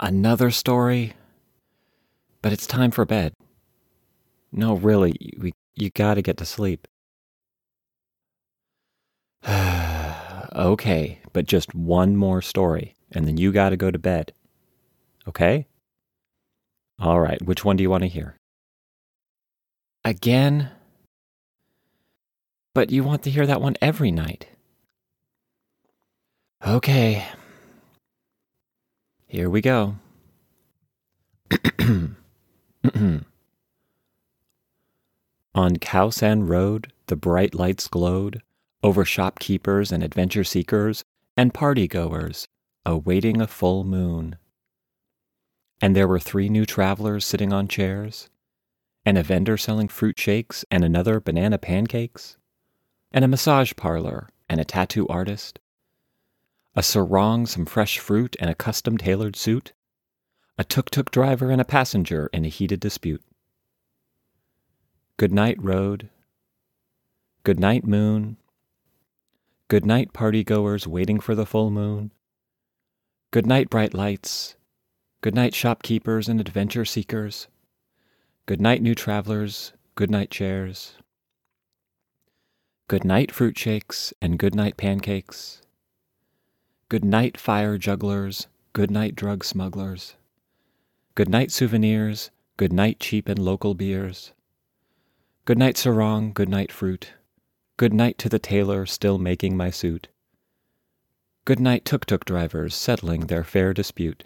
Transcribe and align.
Another 0.00 0.50
story? 0.50 1.14
But 2.42 2.52
it's 2.52 2.66
time 2.66 2.90
for 2.90 3.04
bed. 3.04 3.34
No, 4.52 4.74
really, 4.74 5.14
we, 5.38 5.52
you 5.74 5.90
gotta 5.90 6.22
get 6.22 6.36
to 6.38 6.44
sleep. 6.44 6.86
okay, 9.48 11.18
but 11.32 11.46
just 11.46 11.74
one 11.74 12.16
more 12.16 12.42
story, 12.42 12.94
and 13.12 13.26
then 13.26 13.36
you 13.36 13.52
gotta 13.52 13.76
go 13.76 13.90
to 13.90 13.98
bed. 13.98 14.32
Okay? 15.26 15.66
All 16.98 17.20
right, 17.20 17.40
which 17.42 17.64
one 17.64 17.76
do 17.76 17.82
you 17.82 17.90
want 17.90 18.02
to 18.02 18.08
hear? 18.08 18.36
Again? 20.04 20.70
But 22.74 22.90
you 22.90 23.04
want 23.04 23.22
to 23.22 23.30
hear 23.30 23.46
that 23.46 23.60
one 23.60 23.76
every 23.80 24.10
night. 24.10 24.48
Okay. 26.66 27.26
Here 29.34 29.50
we 29.50 29.60
go. 29.62 29.96
Khao 35.80 36.12
San 36.12 36.46
Road, 36.46 36.92
the 37.06 37.16
bright 37.16 37.52
lights 37.52 37.88
glowed 37.88 38.42
over 38.84 39.04
shopkeepers 39.04 39.90
and 39.90 40.04
adventure 40.04 40.44
seekers 40.44 41.02
and 41.36 41.52
party 41.52 41.88
goers 41.88 42.46
awaiting 42.86 43.40
a 43.40 43.48
full 43.48 43.82
moon. 43.82 44.36
And 45.80 45.96
there 45.96 46.06
were 46.06 46.20
three 46.20 46.48
new 46.48 46.64
travelers 46.64 47.24
sitting 47.24 47.52
on 47.52 47.66
chairs, 47.66 48.28
and 49.04 49.18
a 49.18 49.24
vendor 49.24 49.56
selling 49.56 49.88
fruit 49.88 50.16
shakes 50.16 50.64
and 50.70 50.84
another 50.84 51.18
banana 51.18 51.58
pancakes, 51.58 52.36
and 53.10 53.24
a 53.24 53.28
massage 53.28 53.72
parlor 53.74 54.28
and 54.48 54.60
a 54.60 54.64
tattoo 54.64 55.08
artist, 55.08 55.58
a 56.74 56.82
sarong, 56.82 57.46
some 57.46 57.66
fresh 57.66 57.98
fruit, 57.98 58.36
and 58.40 58.50
a 58.50 58.54
custom 58.54 58.98
tailored 58.98 59.36
suit, 59.36 59.72
a 60.58 60.64
tuk 60.64 60.90
tuk 60.90 61.10
driver 61.10 61.50
and 61.50 61.60
a 61.60 61.64
passenger 61.64 62.28
in 62.32 62.44
a 62.44 62.48
heated 62.48 62.80
dispute. 62.80 63.22
Good 65.16 65.32
night, 65.32 65.62
road. 65.62 66.08
Good 67.44 67.60
night, 67.60 67.86
moon. 67.86 68.36
Good 69.68 69.86
night, 69.86 70.12
party 70.12 70.42
goers 70.42 70.86
waiting 70.86 71.20
for 71.20 71.34
the 71.34 71.46
full 71.46 71.70
moon. 71.70 72.10
Good 73.30 73.46
night, 73.46 73.70
bright 73.70 73.94
lights. 73.94 74.56
Good 75.20 75.34
night, 75.34 75.54
shopkeepers 75.54 76.28
and 76.28 76.40
adventure 76.40 76.84
seekers. 76.84 77.48
Good 78.46 78.60
night, 78.60 78.82
new 78.82 78.94
travelers. 78.94 79.72
Good 79.94 80.10
night, 80.10 80.30
chairs. 80.30 80.94
Good 82.88 83.04
night, 83.04 83.32
fruit 83.32 83.58
shakes 83.58 84.12
and 84.20 84.38
good 84.38 84.54
night, 84.54 84.76
pancakes. 84.76 85.62
Good 86.94 87.04
night, 87.04 87.36
fire 87.36 87.76
jugglers. 87.76 88.46
Good 88.72 88.88
night, 88.88 89.16
drug 89.16 89.42
smugglers. 89.42 90.14
Good 91.16 91.28
night, 91.28 91.50
souvenirs. 91.50 92.30
Good 92.56 92.72
night, 92.72 93.00
cheap 93.00 93.28
and 93.28 93.36
local 93.36 93.74
beers. 93.74 94.32
Good 95.44 95.58
night, 95.58 95.76
sarong, 95.76 96.32
good 96.32 96.48
night, 96.48 96.70
fruit. 96.70 97.14
Good 97.78 97.92
night 97.92 98.16
to 98.18 98.28
the 98.28 98.38
tailor 98.38 98.86
still 98.86 99.18
making 99.18 99.56
my 99.56 99.70
suit. 99.70 100.06
Good 101.44 101.58
night, 101.58 101.84
tuk 101.84 102.06
tuk 102.06 102.24
drivers 102.24 102.76
settling 102.76 103.22
their 103.22 103.42
fare 103.42 103.74
dispute. 103.74 104.22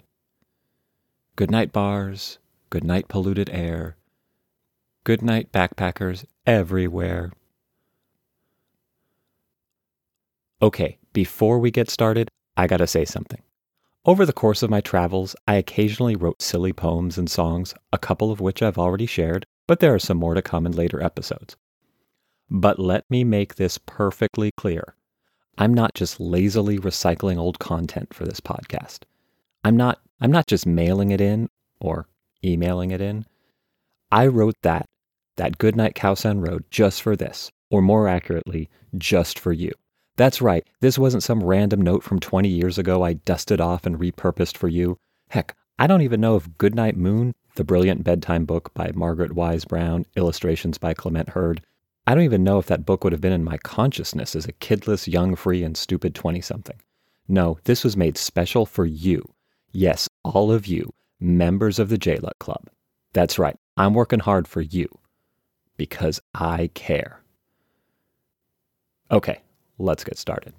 Good 1.35 1.49
night, 1.49 1.73
bars. 1.73 2.37
Good 2.69 2.83
night, 2.83 3.07
polluted 3.07 3.49
air. 3.49 3.95
Good 5.05 5.23
night, 5.23 5.51
backpackers 5.51 6.23
everywhere. 6.45 7.31
Okay, 10.61 10.99
before 11.13 11.57
we 11.57 11.71
get 11.71 11.89
started, 11.89 12.29
I 12.59 12.67
gotta 12.67 12.87
say 12.87 13.05
something. 13.05 13.41
Over 14.03 14.25
the 14.25 14.33
course 14.33 14.63
of 14.63 14.69
my 14.69 14.81
travels, 14.81 15.33
I 15.47 15.55
occasionally 15.55 16.17
wrote 16.17 16.41
silly 16.41 16.73
poems 16.73 17.17
and 17.17 17.29
songs, 17.29 17.73
a 17.93 17.97
couple 17.97 18.33
of 18.33 18.41
which 18.41 18.61
I've 18.61 18.77
already 18.77 19.05
shared, 19.05 19.45
but 19.65 19.79
there 19.79 19.95
are 19.95 19.99
some 19.99 20.17
more 20.17 20.33
to 20.33 20.41
come 20.41 20.65
in 20.65 20.73
later 20.73 21.01
episodes. 21.01 21.55
But 22.49 22.77
let 22.77 23.09
me 23.09 23.23
make 23.23 23.55
this 23.55 23.77
perfectly 23.77 24.51
clear. 24.57 24.93
I'm 25.57 25.73
not 25.73 25.93
just 25.93 26.19
lazily 26.19 26.77
recycling 26.77 27.37
old 27.37 27.59
content 27.59 28.13
for 28.13 28.25
this 28.25 28.41
podcast. 28.41 29.03
I'm 29.63 29.77
not 29.77 30.01
I'm 30.19 30.31
not 30.31 30.47
just 30.47 30.65
mailing 30.65 31.11
it 31.11 31.21
in 31.21 31.47
or 31.79 32.09
emailing 32.43 32.91
it 32.91 32.99
in. 32.99 33.25
I 34.11 34.27
wrote 34.27 34.57
that 34.63 34.85
that 35.37 35.59
Goodnight 35.59 35.95
Khao 35.95 36.45
Road 36.45 36.65
just 36.69 37.01
for 37.01 37.15
this, 37.15 37.53
or 37.71 37.81
more 37.81 38.09
accurately, 38.09 38.69
just 38.97 39.39
for 39.39 39.53
you. 39.53 39.71
That's 40.19 40.41
right. 40.41 40.67
This 40.81 40.99
wasn't 40.99 41.23
some 41.23 41.41
random 41.41 41.79
note 41.79 42.03
from 42.03 42.19
20 42.19 42.49
years 42.49 42.77
ago 42.77 43.03
I 43.03 43.13
dusted 43.13 43.61
off 43.61 43.85
and 43.85 43.97
repurposed 43.97 44.57
for 44.57 44.67
you. 44.67 44.97
Heck, 45.29 45.55
I 45.79 45.87
don't 45.87 46.01
even 46.01 46.19
know 46.19 46.35
if 46.35 46.57
Goodnight 46.57 46.97
Moon 46.97 47.33
the 47.55 47.63
brilliant 47.63 48.03
bedtime 48.03 48.43
book 48.43 48.73
by 48.73 48.91
Margaret 48.93 49.31
Wise 49.31 49.63
Brown, 49.63 50.05
illustrations 50.17 50.77
by 50.77 50.93
Clement 50.93 51.29
Hurd. 51.29 51.61
I 52.05 52.15
don't 52.15 52.25
even 52.25 52.43
know 52.43 52.59
if 52.59 52.65
that 52.65 52.85
book 52.85 53.05
would 53.05 53.13
have 53.13 53.21
been 53.21 53.31
in 53.31 53.45
my 53.45 53.59
consciousness 53.59 54.35
as 54.35 54.45
a 54.45 54.51
kidless, 54.51 55.07
young, 55.07 55.37
free, 55.37 55.63
and 55.63 55.77
stupid 55.77 56.13
20 56.15 56.41
something. 56.41 56.81
No, 57.29 57.57
this 57.63 57.85
was 57.85 57.95
made 57.95 58.17
special 58.17 58.65
for 58.65 58.85
you. 58.85 59.23
Yes, 59.71 60.09
all 60.25 60.51
of 60.51 60.67
you, 60.67 60.93
members 61.21 61.79
of 61.79 61.87
the 61.87 61.97
J 61.97 62.17
Luck 62.17 62.39
Club. 62.39 62.69
That's 63.13 63.39
right, 63.39 63.55
I'm 63.77 63.93
working 63.93 64.19
hard 64.19 64.49
for 64.49 64.59
you. 64.59 64.89
Because 65.77 66.19
I 66.35 66.71
care. 66.73 67.21
Okay, 69.11 69.41
let's 69.79 70.03
get 70.03 70.17
started. 70.17 70.53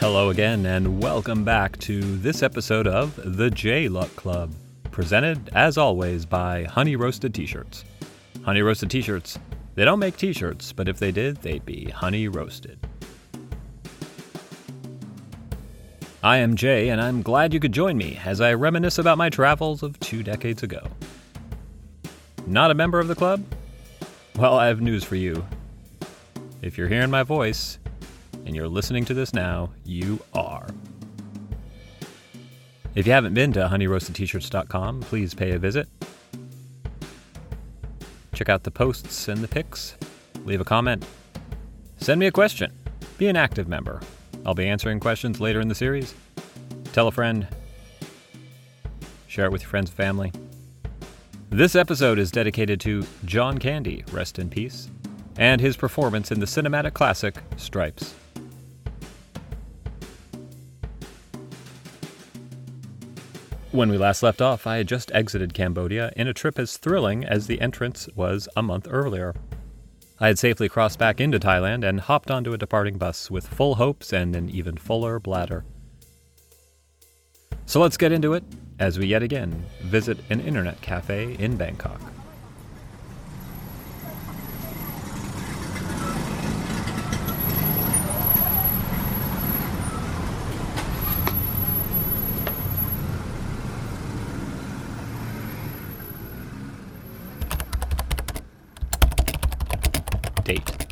Hello 0.00 0.30
again, 0.30 0.64
and 0.64 1.02
welcome 1.02 1.44
back 1.44 1.76
to 1.80 2.00
this 2.00 2.42
episode 2.42 2.86
of 2.86 3.36
The 3.36 3.50
J 3.50 3.88
Luck 3.88 4.14
Club, 4.16 4.52
presented, 4.90 5.50
as 5.52 5.76
always, 5.76 6.24
by 6.24 6.64
Honey 6.64 6.96
Roasted 6.96 7.34
T 7.34 7.44
shirts. 7.44 7.84
Honey 8.42 8.62
Roasted 8.62 8.90
T 8.90 9.02
shirts. 9.02 9.38
They 9.78 9.84
don't 9.84 10.00
make 10.00 10.16
t 10.16 10.32
shirts, 10.32 10.72
but 10.72 10.88
if 10.88 10.98
they 10.98 11.12
did, 11.12 11.36
they'd 11.36 11.64
be 11.64 11.84
honey 11.84 12.26
roasted. 12.26 12.84
I 16.20 16.38
am 16.38 16.56
Jay, 16.56 16.88
and 16.88 17.00
I'm 17.00 17.22
glad 17.22 17.54
you 17.54 17.60
could 17.60 17.70
join 17.70 17.96
me 17.96 18.18
as 18.24 18.40
I 18.40 18.54
reminisce 18.54 18.98
about 18.98 19.18
my 19.18 19.30
travels 19.30 19.84
of 19.84 20.00
two 20.00 20.24
decades 20.24 20.64
ago. 20.64 20.84
Not 22.44 22.72
a 22.72 22.74
member 22.74 22.98
of 22.98 23.06
the 23.06 23.14
club? 23.14 23.44
Well, 24.34 24.58
I 24.58 24.66
have 24.66 24.80
news 24.80 25.04
for 25.04 25.14
you. 25.14 25.46
If 26.60 26.76
you're 26.76 26.88
hearing 26.88 27.10
my 27.10 27.22
voice, 27.22 27.78
and 28.46 28.56
you're 28.56 28.66
listening 28.66 29.04
to 29.04 29.14
this 29.14 29.32
now, 29.32 29.70
you 29.84 30.18
are. 30.34 30.66
If 32.96 33.06
you 33.06 33.12
haven't 33.12 33.34
been 33.34 33.52
to 33.52 33.60
honeyroastedtshirts.com, 33.60 35.02
please 35.02 35.34
pay 35.34 35.52
a 35.52 35.58
visit. 35.60 35.88
Check 38.38 38.48
out 38.48 38.62
the 38.62 38.70
posts 38.70 39.26
and 39.26 39.40
the 39.40 39.48
pics. 39.48 39.96
Leave 40.44 40.60
a 40.60 40.64
comment. 40.64 41.04
Send 41.96 42.20
me 42.20 42.26
a 42.28 42.30
question. 42.30 42.72
Be 43.18 43.26
an 43.26 43.34
active 43.34 43.66
member. 43.66 44.00
I'll 44.46 44.54
be 44.54 44.68
answering 44.68 45.00
questions 45.00 45.40
later 45.40 45.60
in 45.60 45.66
the 45.66 45.74
series. 45.74 46.14
Tell 46.92 47.08
a 47.08 47.10
friend. 47.10 47.48
Share 49.26 49.46
it 49.46 49.50
with 49.50 49.62
your 49.62 49.70
friends 49.70 49.90
and 49.90 49.96
family. 49.96 50.30
This 51.50 51.74
episode 51.74 52.20
is 52.20 52.30
dedicated 52.30 52.78
to 52.82 53.04
John 53.24 53.58
Candy, 53.58 54.04
rest 54.12 54.38
in 54.38 54.48
peace, 54.48 54.88
and 55.36 55.60
his 55.60 55.76
performance 55.76 56.30
in 56.30 56.38
the 56.38 56.46
cinematic 56.46 56.92
classic 56.94 57.34
Stripes. 57.56 58.14
When 63.78 63.90
we 63.92 63.96
last 63.96 64.24
left 64.24 64.42
off, 64.42 64.66
I 64.66 64.78
had 64.78 64.88
just 64.88 65.12
exited 65.14 65.54
Cambodia 65.54 66.10
in 66.16 66.26
a 66.26 66.34
trip 66.34 66.58
as 66.58 66.78
thrilling 66.78 67.24
as 67.24 67.46
the 67.46 67.60
entrance 67.60 68.08
was 68.16 68.48
a 68.56 68.60
month 68.60 68.88
earlier. 68.90 69.36
I 70.18 70.26
had 70.26 70.36
safely 70.36 70.68
crossed 70.68 70.98
back 70.98 71.20
into 71.20 71.38
Thailand 71.38 71.88
and 71.88 72.00
hopped 72.00 72.28
onto 72.28 72.52
a 72.52 72.58
departing 72.58 72.98
bus 72.98 73.30
with 73.30 73.46
full 73.46 73.76
hopes 73.76 74.12
and 74.12 74.34
an 74.34 74.50
even 74.50 74.78
fuller 74.78 75.20
bladder. 75.20 75.64
So 77.66 77.80
let's 77.80 77.96
get 77.96 78.10
into 78.10 78.32
it 78.32 78.42
as 78.80 78.98
we 78.98 79.06
yet 79.06 79.22
again 79.22 79.64
visit 79.82 80.18
an 80.28 80.40
internet 80.40 80.80
cafe 80.80 81.36
in 81.38 81.56
Bangkok. 81.56 82.00
Date. 100.48 100.86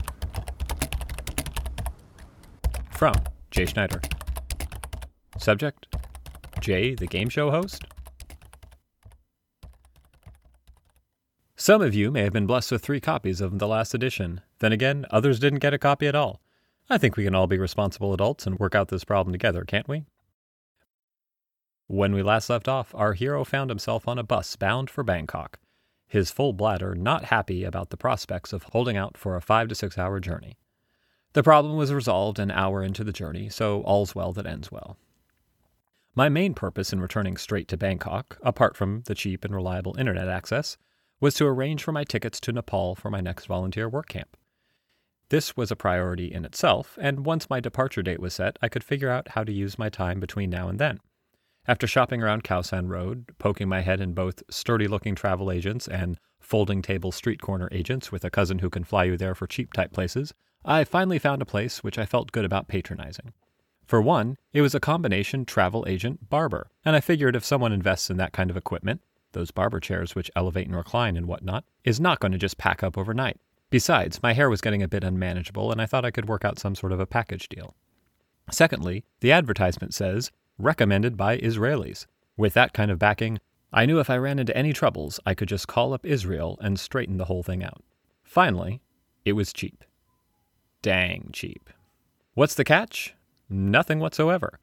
From 2.90 3.14
Jay 3.50 3.64
Schneider. 3.76 4.00
Subject 5.36 5.86
Jay, 6.60 6.94
the 6.94 7.06
game 7.06 7.28
show 7.28 7.50
host? 7.50 7.84
Some 11.56 11.82
of 11.82 11.94
you 11.94 12.10
may 12.10 12.22
have 12.22 12.32
been 12.32 12.46
blessed 12.46 12.72
with 12.72 12.82
three 12.82 13.00
copies 13.00 13.42
of 13.42 13.58
the 13.58 13.68
last 13.68 13.92
edition. 13.92 14.40
Then 14.60 14.72
again, 14.72 15.04
others 15.10 15.38
didn't 15.38 15.58
get 15.58 15.74
a 15.74 15.78
copy 15.78 16.06
at 16.06 16.14
all. 16.14 16.40
I 16.88 16.96
think 16.96 17.18
we 17.18 17.24
can 17.24 17.34
all 17.34 17.46
be 17.46 17.58
responsible 17.58 18.14
adults 18.14 18.46
and 18.46 18.58
work 18.58 18.74
out 18.74 18.88
this 18.88 19.04
problem 19.04 19.34
together, 19.34 19.62
can't 19.66 19.88
we? 19.88 20.06
When 21.86 22.14
we 22.14 22.22
last 22.22 22.48
left 22.48 22.68
off, 22.68 22.94
our 22.94 23.12
hero 23.12 23.44
found 23.44 23.68
himself 23.68 24.08
on 24.08 24.18
a 24.18 24.22
bus 24.22 24.56
bound 24.56 24.88
for 24.88 25.04
Bangkok, 25.04 25.58
his 26.08 26.30
full 26.30 26.54
bladder 26.54 26.94
not 26.94 27.26
happy 27.26 27.62
about 27.62 27.90
the 27.90 27.98
prospects 27.98 28.54
of 28.54 28.62
holding 28.72 28.96
out 28.96 29.18
for 29.18 29.36
a 29.36 29.42
five 29.42 29.68
to 29.68 29.74
six 29.74 29.98
hour 29.98 30.18
journey. 30.18 30.56
The 31.36 31.42
problem 31.42 31.76
was 31.76 31.92
resolved 31.92 32.38
an 32.38 32.50
hour 32.50 32.82
into 32.82 33.04
the 33.04 33.12
journey, 33.12 33.50
so 33.50 33.82
all's 33.82 34.14
well 34.14 34.32
that 34.32 34.46
ends 34.46 34.72
well. 34.72 34.96
My 36.14 36.30
main 36.30 36.54
purpose 36.54 36.94
in 36.94 37.00
returning 37.00 37.36
straight 37.36 37.68
to 37.68 37.76
Bangkok, 37.76 38.38
apart 38.42 38.74
from 38.74 39.02
the 39.04 39.14
cheap 39.14 39.44
and 39.44 39.54
reliable 39.54 39.94
internet 39.98 40.28
access, 40.28 40.78
was 41.20 41.34
to 41.34 41.44
arrange 41.44 41.84
for 41.84 41.92
my 41.92 42.04
tickets 42.04 42.40
to 42.40 42.52
Nepal 42.52 42.94
for 42.94 43.10
my 43.10 43.20
next 43.20 43.44
volunteer 43.44 43.86
work 43.86 44.08
camp. 44.08 44.34
This 45.28 45.54
was 45.58 45.70
a 45.70 45.76
priority 45.76 46.32
in 46.32 46.46
itself, 46.46 46.96
and 46.98 47.26
once 47.26 47.50
my 47.50 47.60
departure 47.60 48.02
date 48.02 48.20
was 48.20 48.32
set, 48.32 48.58
I 48.62 48.70
could 48.70 48.82
figure 48.82 49.10
out 49.10 49.28
how 49.32 49.44
to 49.44 49.52
use 49.52 49.78
my 49.78 49.90
time 49.90 50.20
between 50.20 50.48
now 50.48 50.70
and 50.70 50.78
then. 50.78 51.00
After 51.68 51.86
shopping 51.86 52.22
around 52.22 52.44
Khao 52.44 52.88
Road, 52.88 53.26
poking 53.36 53.68
my 53.68 53.82
head 53.82 54.00
in 54.00 54.14
both 54.14 54.42
sturdy 54.48 54.88
looking 54.88 55.14
travel 55.14 55.52
agents 55.52 55.86
and 55.86 56.18
folding 56.40 56.80
table 56.80 57.12
street 57.12 57.42
corner 57.42 57.68
agents 57.72 58.10
with 58.10 58.24
a 58.24 58.30
cousin 58.30 58.60
who 58.60 58.70
can 58.70 58.84
fly 58.84 59.04
you 59.04 59.18
there 59.18 59.34
for 59.34 59.46
cheap 59.46 59.74
type 59.74 59.92
places, 59.92 60.32
I 60.68 60.82
finally 60.82 61.20
found 61.20 61.40
a 61.40 61.46
place 61.46 61.84
which 61.84 61.96
I 61.96 62.06
felt 62.06 62.32
good 62.32 62.44
about 62.44 62.66
patronizing. 62.66 63.32
For 63.84 64.02
one, 64.02 64.36
it 64.52 64.62
was 64.62 64.74
a 64.74 64.80
combination 64.80 65.44
travel 65.44 65.84
agent 65.86 66.28
barber, 66.28 66.72
and 66.84 66.96
I 66.96 67.00
figured 67.00 67.36
if 67.36 67.44
someone 67.44 67.72
invests 67.72 68.10
in 68.10 68.16
that 68.16 68.32
kind 68.32 68.50
of 68.50 68.56
equipment, 68.56 69.00
those 69.30 69.52
barber 69.52 69.78
chairs 69.78 70.16
which 70.16 70.30
elevate 70.34 70.66
and 70.66 70.74
recline 70.74 71.16
and 71.16 71.26
whatnot, 71.26 71.64
is 71.84 72.00
not 72.00 72.18
going 72.18 72.32
to 72.32 72.38
just 72.38 72.58
pack 72.58 72.82
up 72.82 72.98
overnight. 72.98 73.38
Besides, 73.70 74.24
my 74.24 74.32
hair 74.32 74.50
was 74.50 74.60
getting 74.60 74.82
a 74.82 74.88
bit 74.88 75.04
unmanageable, 75.04 75.70
and 75.70 75.80
I 75.80 75.86
thought 75.86 76.04
I 76.04 76.10
could 76.10 76.28
work 76.28 76.44
out 76.44 76.58
some 76.58 76.74
sort 76.74 76.90
of 76.90 76.98
a 76.98 77.06
package 77.06 77.48
deal. 77.48 77.76
Secondly, 78.50 79.04
the 79.20 79.30
advertisement 79.30 79.94
says, 79.94 80.32
recommended 80.58 81.16
by 81.16 81.38
Israelis. 81.38 82.06
With 82.36 82.54
that 82.54 82.72
kind 82.72 82.90
of 82.90 82.98
backing, 82.98 83.38
I 83.72 83.86
knew 83.86 84.00
if 84.00 84.10
I 84.10 84.16
ran 84.16 84.40
into 84.40 84.56
any 84.56 84.72
troubles, 84.72 85.20
I 85.24 85.34
could 85.34 85.48
just 85.48 85.68
call 85.68 85.92
up 85.92 86.04
Israel 86.04 86.58
and 86.60 86.80
straighten 86.80 87.18
the 87.18 87.26
whole 87.26 87.44
thing 87.44 87.62
out. 87.62 87.84
Finally, 88.24 88.80
it 89.24 89.34
was 89.34 89.52
cheap. 89.52 89.84
Dang 90.86 91.30
cheap. 91.32 91.68
What's 92.34 92.54
the 92.54 92.62
catch? 92.62 93.16
Nothing 93.50 93.98
whatsoever. 93.98 94.60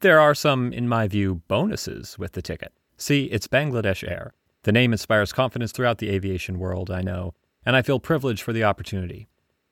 There 0.00 0.18
are 0.18 0.34
some, 0.34 0.72
in 0.72 0.88
my 0.88 1.06
view, 1.06 1.42
bonuses 1.46 2.18
with 2.18 2.32
the 2.32 2.42
ticket. 2.42 2.72
See, 2.96 3.26
it's 3.26 3.46
Bangladesh 3.46 4.02
Air. 4.02 4.34
The 4.64 4.72
name 4.72 4.90
inspires 4.90 5.32
confidence 5.32 5.70
throughout 5.70 5.98
the 5.98 6.10
aviation 6.10 6.58
world, 6.58 6.90
I 6.90 7.02
know, 7.02 7.34
and 7.64 7.76
I 7.76 7.82
feel 7.82 8.00
privileged 8.00 8.42
for 8.42 8.52
the 8.52 8.64
opportunity. 8.64 9.28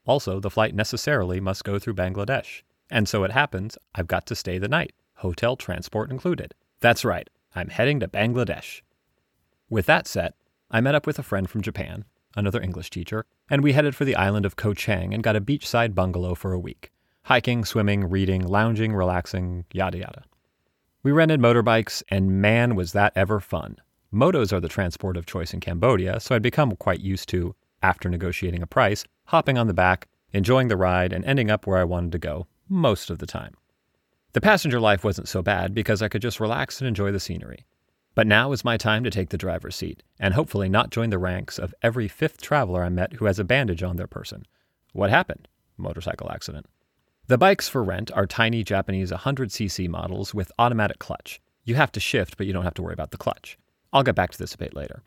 Also, 0.06 0.38
the 0.38 0.48
flight 0.48 0.76
necessarily 0.76 1.40
must 1.40 1.64
go 1.64 1.76
through 1.80 1.94
Bangladesh. 1.94 2.62
And 2.88 3.08
so 3.08 3.24
it 3.24 3.32
happens, 3.32 3.76
I've 3.92 4.06
got 4.06 4.26
to 4.26 4.36
stay 4.36 4.58
the 4.58 4.68
night, 4.68 4.92
hotel 5.14 5.56
transport 5.56 6.12
included. 6.12 6.54
That's 6.78 7.04
right, 7.04 7.28
I'm 7.52 7.70
heading 7.70 7.98
to 7.98 8.06
Bangladesh. 8.06 8.82
With 9.68 9.86
that 9.86 10.06
set, 10.06 10.34
I 10.70 10.80
met 10.80 10.94
up 10.94 11.08
with 11.08 11.18
a 11.18 11.24
friend 11.24 11.50
from 11.50 11.62
Japan, 11.62 12.04
another 12.36 12.60
English 12.60 12.90
teacher, 12.90 13.26
and 13.50 13.62
we 13.62 13.72
headed 13.72 13.96
for 13.96 14.04
the 14.04 14.16
island 14.16 14.46
of 14.46 14.56
Koh 14.56 14.72
Chang 14.72 15.12
and 15.12 15.22
got 15.22 15.36
a 15.36 15.40
beachside 15.40 15.94
bungalow 15.94 16.34
for 16.34 16.52
a 16.52 16.58
week. 16.58 16.92
Hiking, 17.24 17.64
swimming, 17.64 18.08
reading, 18.08 18.46
lounging, 18.46 18.94
relaxing, 18.94 19.64
yada 19.72 19.98
yada. 19.98 20.24
We 21.02 21.12
rented 21.12 21.40
motorbikes, 21.40 22.02
and 22.08 22.40
man, 22.40 22.76
was 22.76 22.92
that 22.92 23.12
ever 23.16 23.40
fun. 23.40 23.76
Motos 24.12 24.52
are 24.52 24.60
the 24.60 24.68
transport 24.68 25.16
of 25.16 25.26
choice 25.26 25.52
in 25.52 25.60
Cambodia, 25.60 26.20
so 26.20 26.34
I'd 26.34 26.42
become 26.42 26.76
quite 26.76 27.00
used 27.00 27.28
to 27.30 27.54
after 27.82 28.08
negotiating 28.08 28.62
a 28.62 28.66
price, 28.66 29.04
hopping 29.26 29.58
on 29.58 29.66
the 29.66 29.74
back, 29.74 30.06
enjoying 30.32 30.68
the 30.68 30.76
ride, 30.76 31.12
and 31.12 31.24
ending 31.24 31.50
up 31.50 31.66
where 31.66 31.78
I 31.78 31.84
wanted 31.84 32.12
to 32.12 32.18
go, 32.18 32.46
most 32.68 33.10
of 33.10 33.18
the 33.18 33.26
time. 33.26 33.54
The 34.32 34.40
passenger 34.40 34.78
life 34.78 35.02
wasn't 35.02 35.28
so 35.28 35.42
bad 35.42 35.74
because 35.74 36.02
I 36.02 36.08
could 36.08 36.22
just 36.22 36.38
relax 36.38 36.80
and 36.80 36.86
enjoy 36.86 37.10
the 37.10 37.18
scenery. 37.18 37.64
But 38.20 38.26
now 38.26 38.52
is 38.52 38.66
my 38.66 38.76
time 38.76 39.02
to 39.04 39.10
take 39.10 39.30
the 39.30 39.38
driver's 39.38 39.76
seat, 39.76 40.02
and 40.18 40.34
hopefully 40.34 40.68
not 40.68 40.90
join 40.90 41.08
the 41.08 41.18
ranks 41.18 41.58
of 41.58 41.74
every 41.80 42.06
fifth 42.06 42.42
traveler 42.42 42.84
I 42.84 42.90
met 42.90 43.14
who 43.14 43.24
has 43.24 43.38
a 43.38 43.44
bandage 43.44 43.82
on 43.82 43.96
their 43.96 44.06
person. 44.06 44.44
What 44.92 45.08
happened? 45.08 45.48
Motorcycle 45.78 46.30
accident. 46.30 46.66
The 47.28 47.38
bikes 47.38 47.66
for 47.66 47.82
rent 47.82 48.12
are 48.12 48.26
tiny 48.26 48.62
Japanese 48.62 49.10
100cc 49.10 49.88
models 49.88 50.34
with 50.34 50.52
automatic 50.58 50.98
clutch. 50.98 51.40
You 51.64 51.76
have 51.76 51.90
to 51.92 51.98
shift, 51.98 52.36
but 52.36 52.46
you 52.46 52.52
don't 52.52 52.64
have 52.64 52.74
to 52.74 52.82
worry 52.82 52.92
about 52.92 53.10
the 53.10 53.16
clutch. 53.16 53.56
I'll 53.90 54.02
get 54.02 54.16
back 54.16 54.32
to 54.32 54.38
this 54.38 54.54
a 54.54 54.58
bit 54.58 54.76
later. 54.76 55.02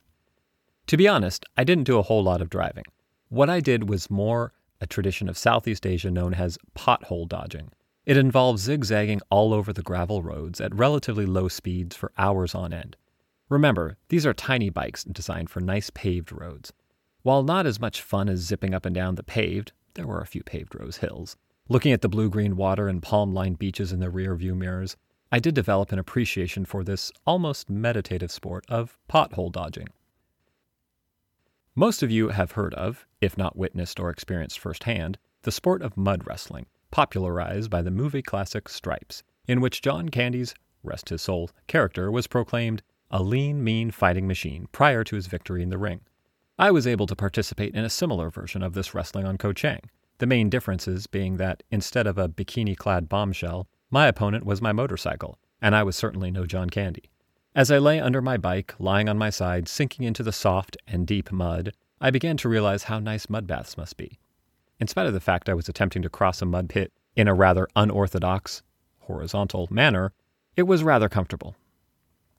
To 0.87 0.97
be 0.97 1.07
honest, 1.07 1.45
I 1.55 1.63
didn't 1.63 1.83
do 1.83 1.99
a 1.99 2.01
whole 2.01 2.23
lot 2.23 2.41
of 2.41 2.49
driving. 2.49 2.85
What 3.29 3.47
I 3.47 3.59
did 3.59 3.89
was 3.89 4.09
more 4.09 4.53
a 4.81 4.87
tradition 4.87 5.29
of 5.29 5.37
Southeast 5.37 5.85
Asia 5.85 6.09
known 6.09 6.33
as 6.33 6.57
pothole 6.75 7.27
dodging. 7.27 7.69
It 8.07 8.17
involves 8.17 8.63
zigzagging 8.63 9.21
all 9.29 9.53
over 9.53 9.71
the 9.71 9.83
gravel 9.83 10.23
roads 10.23 10.59
at 10.59 10.73
relatively 10.73 11.27
low 11.27 11.47
speeds 11.47 11.95
for 11.95 12.11
hours 12.17 12.55
on 12.55 12.73
end. 12.73 12.97
Remember, 13.53 13.97
these 14.09 14.25
are 14.25 14.33
tiny 14.33 14.71
bikes 14.71 15.03
designed 15.03 15.47
for 15.47 15.61
nice 15.61 15.91
paved 15.91 16.31
roads. 16.31 16.73
While 17.21 17.43
not 17.43 17.67
as 17.67 17.79
much 17.79 18.01
fun 18.01 18.27
as 18.27 18.39
zipping 18.39 18.73
up 18.73 18.83
and 18.83 18.95
down 18.95 19.13
the 19.13 19.21
paved, 19.21 19.73
there 19.93 20.07
were 20.07 20.21
a 20.21 20.25
few 20.25 20.41
paved 20.41 20.73
rose 20.73 20.97
hills. 20.97 21.37
Looking 21.69 21.91
at 21.91 22.01
the 22.01 22.09
blue 22.09 22.31
green 22.31 22.57
water 22.57 22.87
and 22.87 22.99
palm 22.99 23.31
lined 23.31 23.59
beaches 23.59 23.91
in 23.91 23.99
the 23.99 24.09
rear 24.09 24.33
view 24.35 24.55
mirrors, 24.55 24.97
I 25.31 25.37
did 25.37 25.53
develop 25.53 25.91
an 25.91 25.99
appreciation 25.99 26.65
for 26.65 26.83
this 26.83 27.11
almost 27.27 27.69
meditative 27.69 28.31
sport 28.31 28.65
of 28.69 28.97
pothole 29.07 29.51
dodging. 29.51 29.89
Most 31.75 32.01
of 32.01 32.09
you 32.09 32.29
have 32.29 32.53
heard 32.53 32.73
of, 32.73 33.05
if 33.21 33.37
not 33.37 33.55
witnessed 33.55 33.99
or 33.99 34.09
experienced 34.09 34.57
firsthand, 34.57 35.19
the 35.43 35.51
sport 35.51 35.83
of 35.83 35.95
mud 35.95 36.25
wrestling, 36.25 36.65
popularized 36.89 37.69
by 37.69 37.83
the 37.83 37.91
movie 37.91 38.23
classic 38.23 38.67
Stripes, 38.67 39.21
in 39.47 39.61
which 39.61 39.83
John 39.83 40.09
Candy's, 40.09 40.55
rest 40.81 41.09
his 41.09 41.21
soul, 41.21 41.51
character 41.67 42.09
was 42.09 42.25
proclaimed 42.25 42.81
a 43.13 43.21
lean, 43.21 43.63
mean 43.63 43.91
fighting 43.91 44.27
machine 44.27 44.67
prior 44.71 45.03
to 45.03 45.15
his 45.15 45.27
victory 45.27 45.61
in 45.61 45.69
the 45.69 45.77
ring. 45.77 46.01
I 46.57 46.71
was 46.71 46.87
able 46.87 47.05
to 47.05 47.15
participate 47.15 47.75
in 47.75 47.85
a 47.85 47.89
similar 47.89 48.31
version 48.31 48.63
of 48.63 48.73
this 48.73 48.95
wrestling 48.95 49.27
on 49.27 49.37
Koh 49.37 49.53
Chang, 49.53 49.81
the 50.17 50.25
main 50.25 50.49
differences 50.49 51.05
being 51.05 51.37
that 51.37 51.61
instead 51.69 52.07
of 52.07 52.17
a 52.17 52.27
bikini 52.27 52.75
clad 52.75 53.07
bombshell, 53.07 53.67
my 53.91 54.07
opponent 54.07 54.47
was 54.47 54.63
my 54.63 54.71
motorcycle, 54.71 55.37
and 55.61 55.75
I 55.75 55.83
was 55.83 55.95
certainly 55.95 56.31
no 56.31 56.47
John 56.47 56.71
Candy. 56.71 57.11
As 57.53 57.69
I 57.69 57.77
lay 57.77 57.99
under 57.99 58.19
my 58.19 58.35
bike, 58.35 58.73
lying 58.79 59.07
on 59.07 59.19
my 59.19 59.29
side, 59.29 59.67
sinking 59.67 60.05
into 60.05 60.23
the 60.23 60.31
soft 60.31 60.75
and 60.87 61.05
deep 61.05 61.31
mud, 61.31 61.71
I 62.01 62.09
began 62.09 62.35
to 62.37 62.49
realize 62.49 62.85
how 62.85 62.97
nice 62.97 63.29
mud 63.29 63.45
baths 63.45 63.77
must 63.77 63.95
be. 63.95 64.17
In 64.79 64.87
spite 64.87 65.05
of 65.05 65.13
the 65.13 65.19
fact 65.19 65.49
I 65.49 65.53
was 65.53 65.69
attempting 65.69 66.01
to 66.01 66.09
cross 66.09 66.41
a 66.41 66.47
mud 66.47 66.67
pit 66.67 66.91
in 67.15 67.27
a 67.27 67.35
rather 67.35 67.67
unorthodox, 67.75 68.63
horizontal 69.01 69.67
manner, 69.69 70.13
it 70.55 70.63
was 70.63 70.83
rather 70.83 71.09
comfortable. 71.09 71.55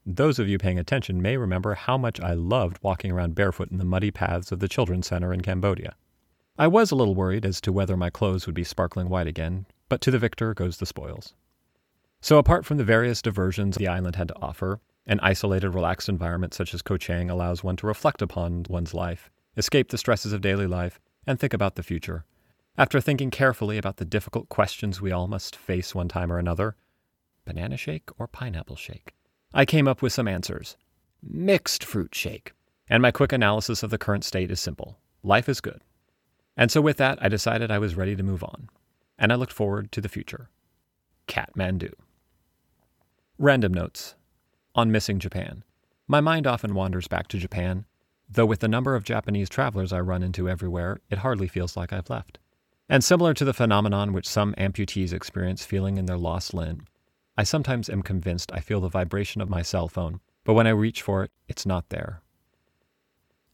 Those 0.07 0.39
of 0.39 0.49
you 0.49 0.59
paying 0.59 0.79
attention 0.79 1.23
may 1.23 1.39
remember 1.39 1.73
how 1.73 1.97
much 1.97 2.21
I 2.21 2.35
loved 2.35 2.79
walking 2.83 3.11
around 3.11 3.35
barefoot 3.35 3.71
in 3.71 3.79
the 3.79 3.87
muddy 3.87 4.11
paths 4.11 4.53
of 4.53 4.59
the 4.59 4.69
Children's 4.69 5.07
Center 5.07 5.33
in 5.33 5.41
Cambodia. 5.41 5.97
I 6.59 6.67
was 6.67 6.91
a 6.91 6.95
little 6.95 7.15
worried 7.15 7.47
as 7.47 7.59
to 7.63 7.73
whether 7.73 7.97
my 7.97 8.11
clothes 8.11 8.45
would 8.45 8.55
be 8.55 8.65
sparkling 8.65 9.09
white 9.09 9.27
again, 9.27 9.65
but 9.89 10.03
to 10.03 10.11
the 10.11 10.19
victor 10.19 10.53
goes 10.53 10.77
the 10.77 10.85
spoils. 10.85 11.33
So, 12.21 12.37
apart 12.37 12.67
from 12.67 12.77
the 12.77 12.85
various 12.85 13.23
diversions 13.23 13.77
the 13.77 13.89
island 13.89 14.17
had 14.17 14.29
to 14.29 14.39
offer, 14.43 14.81
an 15.07 15.21
isolated, 15.21 15.71
relaxed 15.71 16.11
environment 16.11 16.53
such 16.53 16.75
as 16.75 16.83
Koh 16.83 16.99
Chang 16.99 17.31
allows 17.31 17.65
one 17.65 17.77
to 17.77 17.87
reflect 17.87 18.21
upon 18.21 18.67
one's 18.69 18.93
life, 18.93 19.31
escape 19.57 19.89
the 19.89 19.99
stresses 19.99 20.35
of 20.35 20.43
daily 20.43 20.67
life, 20.67 21.01
and 21.27 21.41
think 21.41 21.55
about 21.55 21.77
the 21.77 21.83
future. 21.83 22.27
After 22.77 23.01
thinking 23.01 23.31
carefully 23.31 23.79
about 23.79 23.97
the 23.97 24.05
difficult 24.05 24.51
questions 24.51 25.01
we 25.01 25.13
all 25.13 25.29
must 25.29 25.57
face 25.57 25.95
one 25.95 26.09
time 26.09 26.31
or 26.31 26.39
another 26.39 26.77
banana 27.47 27.79
shake 27.79 28.11
or 28.19 28.27
pineapple 28.27 28.77
shake? 28.77 29.14
I 29.57 29.65
came 29.65 29.87
up 29.87 30.03
with 30.03 30.13
some 30.13 30.27
answers. 30.27 30.77
Mixed 31.23 31.85
fruit 31.85 32.13
shake. 32.13 32.53
And 32.91 33.01
my 33.01 33.13
quick 33.13 33.33
analysis 33.33 33.85
of 33.85 33.91
the 33.91 33.99
current 33.99 34.25
state 34.25 34.51
is 34.51 34.61
simple 34.61 34.99
life 35.23 35.49
is 35.49 35.61
good. 35.61 35.81
And 36.57 36.71
so, 36.71 36.81
with 36.81 36.99
that, 36.99 37.19
I 37.23 37.29
decided 37.29 37.71
I 37.71 37.79
was 37.79 37.95
ready 37.95 38.15
to 38.15 38.23
move 38.23 38.45
on. 38.45 38.69
And 39.19 39.33
I 39.33 39.37
looked 39.37 39.53
forward 39.53 39.91
to 39.93 40.01
the 40.01 40.09
future. 40.09 40.51
Kathmandu. 41.29 41.93
Random 43.39 43.73
notes 43.73 44.17
on 44.75 44.93
missing 44.93 45.19
Japan. 45.19 45.65
My 46.07 46.21
mind 46.21 46.47
often 46.47 46.75
wanders 46.75 47.09
back 47.09 47.29
to 47.29 47.39
Japan, 47.39 47.87
though 48.29 48.45
with 48.45 48.61
the 48.61 48.69
number 48.69 48.95
of 48.95 49.05
Japanese 49.05 49.49
travelers 49.49 49.93
I 49.93 50.01
run 50.01 50.23
into 50.23 50.49
everywhere, 50.49 51.01
it 51.11 51.19
hardly 51.19 51.49
feels 51.49 51.77
like 51.77 51.93
I've 51.93 52.11
left. 52.11 52.39
And 52.89 53.03
similar 53.03 53.33
to 53.35 53.45
the 53.45 53.55
phenomenon 53.55 54.13
which 54.13 54.29
some 54.29 54.53
amputees 54.55 55.13
experience 55.13 55.65
feeling 55.65 55.97
in 55.97 56.07
their 56.07 56.19
lost 56.19 56.53
limb, 56.53 56.87
I 57.37 57.43
sometimes 57.43 57.91
am 57.91 58.03
convinced 58.03 58.53
I 58.53 58.61
feel 58.61 58.81
the 58.81 58.89
vibration 58.89 59.41
of 59.41 59.51
my 59.51 59.63
cell 59.63 59.89
phone, 59.89 60.21
but 60.45 60.55
when 60.55 60.67
I 60.69 60.71
reach 60.71 61.03
for 61.03 61.25
it, 61.25 61.33
it's 61.49 61.67
not 61.67 61.89
there. 61.89 62.23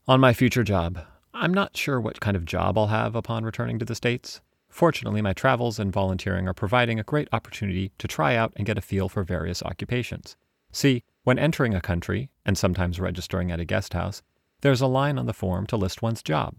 On 0.07 0.21
my 0.21 0.35
future 0.35 0.65
job, 0.65 0.99
I'm 1.33 1.55
not 1.55 1.77
sure 1.77 2.01
what 2.01 2.21
kind 2.21 2.37
of 2.37 2.45
job 2.45 2.77
I'll 2.77 2.89
have 2.89 3.15
upon 3.15 3.45
returning 3.45 3.79
to 3.79 3.85
the 3.87 3.95
States. 3.95 4.43
Fortunately, 4.69 5.23
my 5.23 5.33
travels 5.33 5.79
and 5.79 5.93
volunteering 5.93 6.47
are 6.47 6.53
providing 6.55 7.01
a 7.01 7.05
great 7.05 7.29
opportunity 7.33 7.93
to 7.99 8.07
try 8.07 8.37
out 8.37 8.53
and 8.57 8.67
get 8.67 8.77
a 8.77 8.83
feel 8.83 9.09
for 9.09 9.23
various 9.25 9.63
occupations. 9.63 10.37
See, 10.73 11.03
when 11.25 11.39
entering 11.39 11.75
a 11.75 11.81
country, 11.81 12.31
and 12.45 12.59
sometimes 12.59 13.01
registering 13.01 13.51
at 13.51 13.61
a 13.61 13.65
guest 13.65 13.95
house, 13.95 14.23
there's 14.61 14.81
a 14.81 14.87
line 14.87 15.19
on 15.19 15.27
the 15.27 15.33
form 15.33 15.67
to 15.69 15.77
list 15.77 16.03
one's 16.03 16.23
job. 16.23 16.55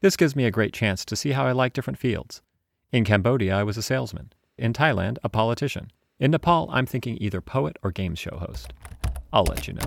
This 0.00 0.16
gives 0.16 0.36
me 0.36 0.44
a 0.44 0.50
great 0.50 0.74
chance 0.74 1.04
to 1.06 1.16
see 1.16 1.32
how 1.32 1.46
I 1.46 1.52
like 1.52 1.72
different 1.72 1.98
fields. 1.98 2.42
In 2.92 3.04
Cambodia, 3.04 3.56
I 3.56 3.62
was 3.62 3.78
a 3.78 3.82
salesman. 3.82 4.32
In 4.58 4.72
Thailand, 4.72 5.16
a 5.24 5.28
politician. 5.28 5.90
In 6.18 6.30
Nepal, 6.30 6.70
I'm 6.72 6.86
thinking 6.86 7.18
either 7.20 7.42
poet 7.42 7.76
or 7.82 7.92
game 7.92 8.14
show 8.14 8.38
host. 8.38 8.72
I'll 9.34 9.44
let 9.44 9.68
you 9.68 9.74
know. 9.74 9.82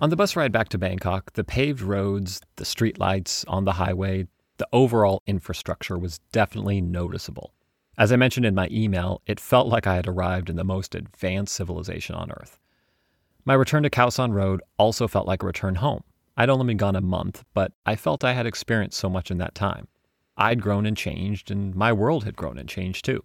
On 0.00 0.10
the 0.10 0.16
bus 0.16 0.36
ride 0.36 0.52
back 0.52 0.68
to 0.68 0.78
Bangkok, 0.78 1.32
the 1.32 1.42
paved 1.42 1.80
roads, 1.80 2.42
the 2.56 2.66
street 2.66 3.00
lights 3.00 3.46
on 3.48 3.64
the 3.64 3.72
highway, 3.72 4.26
the 4.58 4.68
overall 4.74 5.22
infrastructure 5.26 5.98
was 5.98 6.18
definitely 6.32 6.82
noticeable. 6.82 7.54
As 7.96 8.12
I 8.12 8.16
mentioned 8.16 8.44
in 8.44 8.54
my 8.54 8.68
email, 8.70 9.22
it 9.26 9.40
felt 9.40 9.68
like 9.68 9.86
I 9.86 9.96
had 9.96 10.06
arrived 10.06 10.50
in 10.50 10.56
the 10.56 10.64
most 10.64 10.94
advanced 10.94 11.54
civilization 11.54 12.14
on 12.14 12.30
Earth. 12.30 12.58
My 13.48 13.54
return 13.54 13.82
to 13.84 13.88
Khao 13.88 14.12
San 14.12 14.32
Road 14.32 14.60
also 14.76 15.08
felt 15.08 15.26
like 15.26 15.42
a 15.42 15.46
return 15.46 15.76
home. 15.76 16.04
I'd 16.36 16.50
only 16.50 16.66
been 16.66 16.76
gone 16.76 16.96
a 16.96 17.00
month, 17.00 17.46
but 17.54 17.72
I 17.86 17.96
felt 17.96 18.22
I 18.22 18.34
had 18.34 18.44
experienced 18.44 18.98
so 18.98 19.08
much 19.08 19.30
in 19.30 19.38
that 19.38 19.54
time. 19.54 19.88
I'd 20.36 20.60
grown 20.60 20.84
and 20.84 20.94
changed, 20.94 21.50
and 21.50 21.74
my 21.74 21.90
world 21.90 22.24
had 22.24 22.36
grown 22.36 22.58
and 22.58 22.68
changed 22.68 23.06
too. 23.06 23.24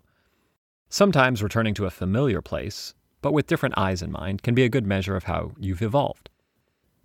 Sometimes 0.87 1.43
returning 1.43 1.73
to 1.73 1.87
a 1.87 1.91
familiar 1.91 2.41
place, 2.41 2.93
but 3.21 3.33
with 3.33 3.47
different 3.47 3.77
eyes 3.77 4.01
in 4.01 4.13
mind, 4.13 4.43
can 4.43 4.55
be 4.55 4.63
a 4.63 4.69
good 4.69 4.87
measure 4.87 5.17
of 5.17 5.25
how 5.25 5.51
you've 5.59 5.81
evolved. 5.81 6.29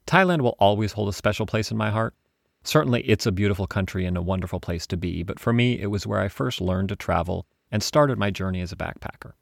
Thailand 0.07 0.43
will 0.43 0.55
always 0.61 0.93
hold 0.93 1.09
a 1.09 1.13
special 1.13 1.45
place 1.45 1.73
in 1.73 1.77
my 1.77 1.91
heart. 1.91 2.15
Certainly, 2.63 3.03
it's 3.03 3.27
a 3.27 3.33
beautiful 3.33 3.67
country 3.67 4.07
and 4.07 4.17
a 4.17 4.23
wonderful 4.23 4.61
place 4.61 4.87
to 4.87 4.97
be, 4.97 5.25
but 5.25 5.41
for 5.41 5.53
me, 5.53 5.81
it 5.81 5.91
was 5.91 6.07
where 6.07 6.21
I 6.21 6.29
first 6.29 6.61
learned 6.61 6.91
to 6.91 6.95
travel 6.95 7.49
and 7.73 7.83
started 7.83 8.17
my 8.17 8.31
journey 8.31 8.61
as 8.61 8.71
a 8.71 8.77
backpacker. 8.77 9.33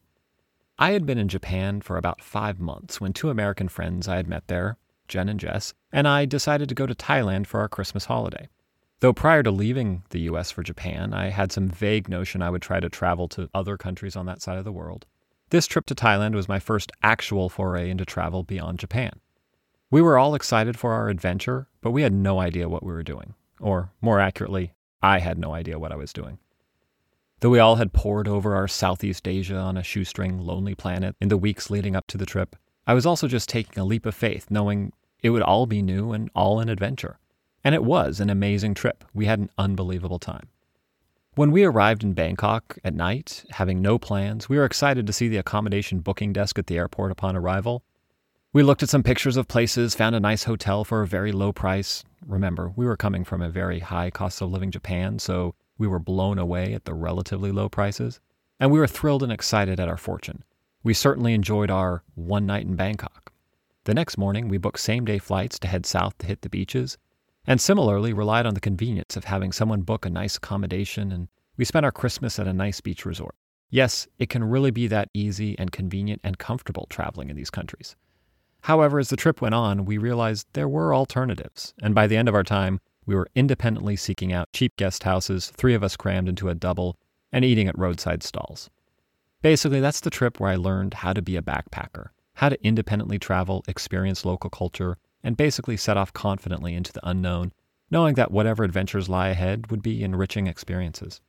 I 0.79 0.91
had 0.91 1.07
been 1.07 1.17
in 1.17 1.29
Japan 1.29 1.81
for 1.81 1.97
about 1.97 2.21
five 2.21 2.61
months 2.61 3.01
when 3.01 3.15
two 3.15 3.31
American 3.31 3.67
friends 3.67 4.09
I 4.09 4.17
had 4.17 4.29
met 4.29 4.47
there, 4.47 4.77
Jen 5.09 5.31
and 5.31 5.41
Jess, 5.41 5.73
and 5.91 6.07
I 6.07 6.27
decided 6.27 6.69
to 6.69 6.75
go 6.75 6.87
to 6.87 6.95
Thailand 6.95 7.47
for 7.47 7.61
our 7.61 7.69
Christmas 7.69 8.05
holiday. 8.05 8.51
Though 9.01 9.15
prior 9.15 9.43
to 9.43 9.51
leaving 9.51 10.03
the 10.11 10.21
US 10.21 10.51
for 10.51 10.63
Japan, 10.63 11.15
I 11.15 11.31
had 11.31 11.51
some 11.51 11.71
vague 11.71 12.11
notion 12.11 12.43
I 12.43 12.51
would 12.51 12.61
try 12.61 12.81
to 12.81 12.91
travel 12.91 13.27
to 13.29 13.49
other 13.55 13.79
countries 13.79 14.17
on 14.17 14.27
that 14.27 14.43
side 14.43 14.59
of 14.59 14.65
the 14.65 14.73
world. 14.73 15.07
This 15.49 15.67
trip 15.67 15.87
to 15.87 15.95
Thailand 15.95 16.35
was 16.35 16.47
my 16.49 16.59
first 16.59 16.93
actual 17.03 17.49
foray 17.49 17.89
into 17.89 18.05
travel 18.05 18.43
beyond 18.43 18.79
Japan. 18.79 19.21
We 19.91 20.03
were 20.03 20.19
all 20.19 20.35
excited 20.35 20.79
for 20.79 20.93
our 20.93 21.09
adventure, 21.09 21.69
but 21.81 21.93
we 21.93 22.03
had 22.03 22.13
no 22.13 22.39
idea 22.39 22.69
what 22.69 22.83
we 22.83 22.93
were 22.93 23.03
doing. 23.03 23.33
Or, 23.61 23.93
more 24.03 24.21
accurately, 24.21 24.75
I 25.03 25.21
had 25.21 25.39
no 25.39 25.55
idea 25.55 25.79
what 25.79 25.93
I 25.93 25.97
was 25.97 26.13
doing. 26.13 26.39
Though 27.41 27.51
we 27.51 27.59
all 27.59 27.77
had 27.77 27.93
pored 27.93 28.29
over 28.29 28.55
our 28.55 28.67
Southeast 28.67 29.29
Asia 29.29 29.57
on 29.57 29.77
a 29.77 29.83
shoestring, 29.83 30.39
lonely 30.39 30.75
planet 30.75 31.17
in 31.21 31.29
the 31.29 31.37
weeks 31.37 31.71
leading 31.71 31.95
up 31.95 32.07
to 32.09 32.19
the 32.19 32.27
trip, 32.27 32.57
I 32.87 32.95
was 32.95 33.05
also 33.05 33.29
just 33.29 33.49
taking 33.49 33.79
a 33.79 33.85
leap 33.85 34.07
of 34.07 34.15
faith, 34.15 34.47
knowing 34.51 34.93
it 35.23 35.31
would 35.31 35.43
all 35.43 35.67
be 35.67 35.83
new 35.83 36.13
and 36.13 36.31
all 36.35 36.61
an 36.61 36.69
adventure. 36.69 37.19
And 37.63 37.75
it 37.75 37.85
was 37.85 38.21
an 38.21 38.31
amazing 38.31 38.75
trip. 38.75 39.05
We 39.13 39.27
had 39.27 39.39
an 39.39 39.51
unbelievable 39.59 40.19
time. 40.19 40.49
When 41.35 41.51
we 41.51 41.65
arrived 41.65 42.03
in 42.03 42.15
Bangkok 42.15 42.79
at 42.83 42.95
night, 42.95 43.45
having 43.51 43.83
no 43.83 43.99
plans, 43.99 44.49
we 44.49 44.57
were 44.57 44.65
excited 44.65 45.07
to 45.07 45.13
see 45.13 45.29
the 45.29 45.37
accommodation 45.37 46.01
booking 46.01 46.33
desk 46.33 46.59
at 46.59 46.69
the 46.69 46.79
airport 46.79 47.13
upon 47.13 47.37
arrival 47.37 47.83
we 48.57 48.63
looked 48.63 48.83
at 48.83 48.89
some 48.89 49.03
pictures 49.03 49.37
of 49.37 49.49
places, 49.49 49.95
found 49.95 50.17
a 50.17 50.21
nice 50.21 50.45
hotel 50.45 50.83
for 50.83 51.03
a 51.03 51.07
very 51.07 51.31
low 51.31 51.53
price. 51.53 52.05
Remember, 52.27 52.73
we 52.75 52.87
were 52.87 52.97
coming 52.97 53.23
from 53.23 53.43
a 53.43 53.51
very 53.51 53.81
high 53.81 54.09
cost 54.11 54.41
of 54.41 54.51
living 54.51 54.71
Japan, 54.71 55.19
so 55.19 55.55
we 55.79 55.87
were 55.87 55.99
blown 55.99 56.39
away 56.39 56.75
at 56.75 56.85
the 56.85 56.95
relatively 56.95 57.53
low 57.53 57.69
prices. 57.69 58.21
And 58.59 58.71
we 58.71 58.79
were 58.79 58.87
thrilled 58.87 59.23
and 59.23 59.33
excited 59.33 59.79
at 59.79 59.89
our 59.89 59.97
fortune. 59.97 60.43
We 60.83 60.95
certainly 60.95 61.35
enjoyed 61.35 61.71
our 61.71 62.03
one 62.15 62.47
night 62.47 62.65
in 62.65 62.77
Bangkok. 62.77 63.33
The 63.85 63.95
next 63.95 64.19
morning, 64.19 64.49
we 64.49 64.59
booked 64.59 64.81
same 64.81 65.05
day 65.05 65.19
flights 65.19 65.59
to 65.61 65.69
head 65.69 65.87
south 65.87 66.19
to 66.19 66.27
hit 66.27 66.43
the 66.43 66.49
beaches, 66.49 66.99
and 67.47 67.61
similarly 67.61 68.13
relied 68.13 68.47
on 68.47 68.55
the 68.55 68.61
convenience 68.61 69.17
of 69.17 69.25
having 69.25 69.53
someone 69.53 69.83
book 69.83 70.05
a 70.07 70.11
nice 70.11 70.37
accommodation, 70.37 71.13
and 71.13 71.29
we 71.57 71.65
spent 71.65 71.85
our 71.85 71.93
Christmas 71.93 72.39
at 72.39 72.49
a 72.49 72.53
nice 72.53 72.81
beach 72.81 73.05
resort. 73.05 73.35
Yes, 73.71 74.09
it 74.19 74.29
can 74.29 74.45
really 74.45 74.71
be 74.71 74.87
that 74.87 75.11
easy 75.13 75.59
and 75.59 75.71
convenient 75.71 76.21
and 76.25 76.39
comfortable 76.39 76.87
traveling 76.89 77.31
in 77.31 77.37
these 77.37 77.51
countries. 77.51 77.95
However, 78.63 78.99
as 78.99 79.11
the 79.11 79.17
trip 79.17 79.41
went 79.41 79.55
on, 79.55 79.85
we 79.85 79.99
realized 79.99 80.49
there 80.53 80.69
were 80.69 80.95
alternatives, 80.95 81.75
and 81.83 81.95
by 81.95 82.07
the 82.07 82.17
end 82.17 82.29
of 82.29 82.35
our 82.35 82.43
time, 82.43 82.81
we 83.07 83.15
were 83.15 83.29
independently 83.35 83.97
seeking 83.97 84.33
out 84.33 84.53
cheap 84.53 84.77
guest 84.77 85.05
houses, 85.05 85.53
three 85.57 85.75
of 85.75 85.83
us 85.83 85.97
crammed 85.97 86.29
into 86.29 86.49
a 86.49 86.55
double, 86.55 86.99
and 87.33 87.45
eating 87.45 87.69
at 87.69 87.79
roadside 87.79 88.23
stalls. 88.23 88.69
Basically, 89.43 89.81
that's 89.81 90.01
the 90.01 90.11
trip 90.11 90.41
where 90.41 90.51
I 90.51 90.57
learned 90.57 90.95
how 90.95 91.13
to 91.13 91.23
be 91.23 91.37
a 91.37 91.43
backpacker, 91.43 92.09
how 92.35 92.49
to 92.49 92.67
independently 92.67 93.19
travel, 93.19 93.65
experience 93.69 94.25
local 94.25 94.51
culture, 94.51 94.99
and 95.23 95.37
basically 95.37 95.77
set 95.77 95.97
off 95.97 96.13
confidently 96.13 96.75
into 96.75 96.93
the 96.93 97.09
unknown, 97.09 97.53
knowing 97.91 98.15
that 98.15 98.33
whatever 98.33 98.65
adventures 98.65 99.09
lie 99.09 99.29
ahead 99.29 99.71
would 99.71 99.83
be 99.83 100.03
enriching 100.03 100.47
experiences. 100.47 101.21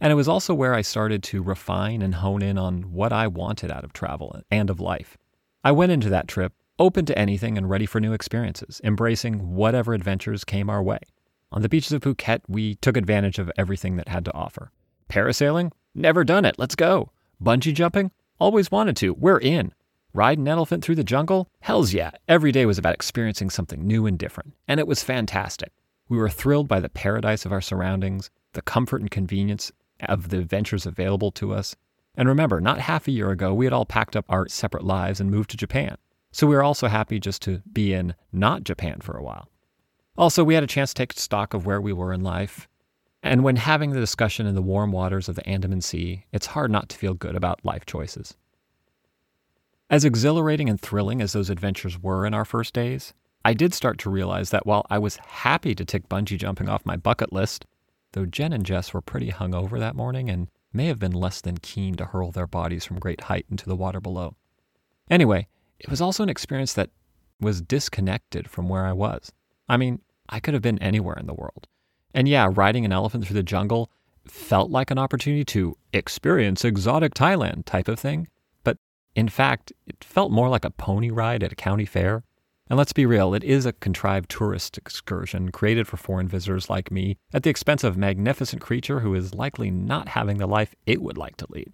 And 0.00 0.12
it 0.12 0.16
was 0.16 0.28
also 0.28 0.54
where 0.54 0.74
I 0.74 0.80
started 0.80 1.22
to 1.24 1.42
refine 1.42 2.02
and 2.02 2.14
hone 2.14 2.42
in 2.42 2.56
on 2.56 2.92
what 2.92 3.12
I 3.12 3.26
wanted 3.26 3.70
out 3.70 3.84
of 3.84 3.92
travel 3.92 4.40
and 4.50 4.70
of 4.70 4.80
life. 4.80 5.18
I 5.62 5.72
went 5.72 5.92
into 5.92 6.08
that 6.08 6.28
trip 6.28 6.54
open 6.80 7.04
to 7.04 7.16
anything 7.18 7.58
and 7.58 7.68
ready 7.68 7.86
for 7.86 8.00
new 8.00 8.14
experiences, 8.14 8.80
embracing 8.82 9.54
whatever 9.54 9.92
adventures 9.92 10.44
came 10.44 10.70
our 10.70 10.82
way. 10.82 10.98
On 11.52 11.62
the 11.62 11.68
beaches 11.68 11.92
of 11.92 12.00
Phuket, 12.00 12.40
we 12.48 12.76
took 12.76 12.96
advantage 12.96 13.38
of 13.38 13.52
everything 13.58 13.96
that 13.96 14.08
had 14.08 14.24
to 14.24 14.34
offer. 14.34 14.72
Parasailing? 15.08 15.72
Never 15.94 16.24
done 16.24 16.44
it. 16.44 16.56
Let's 16.58 16.74
go. 16.74 17.12
Bungee 17.42 17.74
jumping? 17.74 18.10
Always 18.38 18.70
wanted 18.70 18.96
to. 18.96 19.12
We're 19.12 19.38
in. 19.38 19.72
Ride 20.14 20.38
an 20.38 20.48
elephant 20.48 20.82
through 20.82 20.94
the 20.94 21.04
jungle? 21.04 21.50
Hells 21.60 21.92
yeah. 21.92 22.12
Every 22.26 22.50
day 22.50 22.64
was 22.66 22.78
about 22.78 22.94
experiencing 22.94 23.50
something 23.50 23.86
new 23.86 24.06
and 24.06 24.18
different, 24.18 24.54
and 24.66 24.80
it 24.80 24.86
was 24.86 25.04
fantastic. 25.04 25.72
We 26.08 26.16
were 26.16 26.30
thrilled 26.30 26.66
by 26.66 26.80
the 26.80 26.88
paradise 26.88 27.44
of 27.44 27.52
our 27.52 27.60
surroundings, 27.60 28.30
the 28.54 28.62
comfort 28.62 29.00
and 29.00 29.10
convenience 29.10 29.70
of 30.08 30.30
the 30.30 30.38
adventures 30.38 30.86
available 30.86 31.30
to 31.32 31.52
us. 31.52 31.76
And 32.16 32.28
remember, 32.28 32.60
not 32.60 32.80
half 32.80 33.06
a 33.06 33.12
year 33.12 33.30
ago, 33.30 33.52
we 33.52 33.66
had 33.66 33.72
all 33.72 33.84
packed 33.84 34.16
up 34.16 34.24
our 34.28 34.48
separate 34.48 34.84
lives 34.84 35.20
and 35.20 35.30
moved 35.30 35.50
to 35.50 35.56
Japan. 35.56 35.96
So 36.32 36.46
we 36.46 36.54
were 36.54 36.62
also 36.62 36.88
happy 36.88 37.18
just 37.18 37.42
to 37.42 37.62
be 37.72 37.92
in 37.92 38.14
not 38.32 38.64
Japan 38.64 39.00
for 39.00 39.16
a 39.16 39.22
while. 39.22 39.48
Also, 40.16 40.44
we 40.44 40.54
had 40.54 40.64
a 40.64 40.68
chance 40.68 40.90
to 40.90 40.94
take 40.94 41.12
stock 41.12 41.54
of 41.54 41.66
where 41.66 41.80
we 41.80 41.92
were 41.92 42.12
in 42.12 42.22
life. 42.22 42.68
And 43.22 43.44
when 43.44 43.56
having 43.56 43.90
the 43.90 44.00
discussion 44.00 44.46
in 44.46 44.54
the 44.54 44.62
warm 44.62 44.92
waters 44.92 45.28
of 45.28 45.34
the 45.34 45.46
Andaman 45.46 45.80
Sea, 45.80 46.24
it's 46.32 46.46
hard 46.46 46.70
not 46.70 46.88
to 46.90 46.96
feel 46.96 47.14
good 47.14 47.36
about 47.36 47.64
life 47.64 47.84
choices. 47.84 48.36
As 49.90 50.04
exhilarating 50.04 50.68
and 50.68 50.80
thrilling 50.80 51.20
as 51.20 51.32
those 51.32 51.50
adventures 51.50 51.98
were 51.98 52.24
in 52.24 52.32
our 52.32 52.44
first 52.44 52.72
days, 52.74 53.12
I 53.44 53.54
did 53.54 53.74
start 53.74 53.98
to 53.98 54.10
realize 54.10 54.50
that 54.50 54.66
while 54.66 54.86
I 54.88 54.98
was 54.98 55.16
happy 55.16 55.74
to 55.74 55.84
tick 55.84 56.08
bungee 56.08 56.38
jumping 56.38 56.68
off 56.68 56.86
my 56.86 56.96
bucket 56.96 57.32
list, 57.32 57.66
though 58.12 58.26
Jen 58.26 58.52
and 58.52 58.64
Jess 58.64 58.94
were 58.94 59.00
pretty 59.00 59.30
hungover 59.30 59.78
that 59.78 59.96
morning 59.96 60.30
and 60.30 60.48
may 60.72 60.86
have 60.86 60.98
been 60.98 61.12
less 61.12 61.40
than 61.40 61.58
keen 61.58 61.94
to 61.96 62.04
hurl 62.04 62.30
their 62.30 62.46
bodies 62.46 62.84
from 62.84 63.00
great 63.00 63.22
height 63.22 63.46
into 63.50 63.66
the 63.66 63.76
water 63.76 64.00
below. 64.00 64.36
Anyway, 65.10 65.48
it 65.80 65.90
was 65.90 66.00
also 66.00 66.22
an 66.22 66.28
experience 66.28 66.74
that 66.74 66.90
was 67.40 67.62
disconnected 67.62 68.48
from 68.48 68.68
where 68.68 68.84
I 68.84 68.92
was. 68.92 69.32
I 69.68 69.76
mean, 69.76 70.00
I 70.28 70.40
could 70.40 70.54
have 70.54 70.62
been 70.62 70.78
anywhere 70.78 71.16
in 71.18 71.26
the 71.26 71.34
world. 71.34 71.66
And 72.14 72.28
yeah, 72.28 72.50
riding 72.52 72.84
an 72.84 72.92
elephant 72.92 73.26
through 73.26 73.34
the 73.34 73.42
jungle 73.42 73.90
felt 74.26 74.70
like 74.70 74.90
an 74.90 74.98
opportunity 74.98 75.44
to 75.44 75.76
experience 75.92 76.64
exotic 76.64 77.14
Thailand 77.14 77.64
type 77.64 77.88
of 77.88 77.98
thing. 77.98 78.28
But 78.62 78.78
in 79.14 79.28
fact, 79.28 79.72
it 79.86 80.04
felt 80.04 80.30
more 80.30 80.48
like 80.48 80.64
a 80.64 80.70
pony 80.70 81.10
ride 81.10 81.42
at 81.42 81.52
a 81.52 81.56
county 81.56 81.86
fair. 81.86 82.24
And 82.68 82.76
let's 82.76 82.92
be 82.92 83.06
real, 83.06 83.34
it 83.34 83.42
is 83.42 83.66
a 83.66 83.72
contrived 83.72 84.30
tourist 84.30 84.78
excursion 84.78 85.50
created 85.50 85.88
for 85.88 85.96
foreign 85.96 86.28
visitors 86.28 86.70
like 86.70 86.92
me 86.92 87.16
at 87.32 87.42
the 87.42 87.50
expense 87.50 87.82
of 87.82 87.96
a 87.96 87.98
magnificent 87.98 88.62
creature 88.62 89.00
who 89.00 89.14
is 89.14 89.34
likely 89.34 89.70
not 89.70 90.08
having 90.08 90.38
the 90.38 90.46
life 90.46 90.76
it 90.86 91.02
would 91.02 91.18
like 91.18 91.36
to 91.38 91.46
lead. 91.48 91.72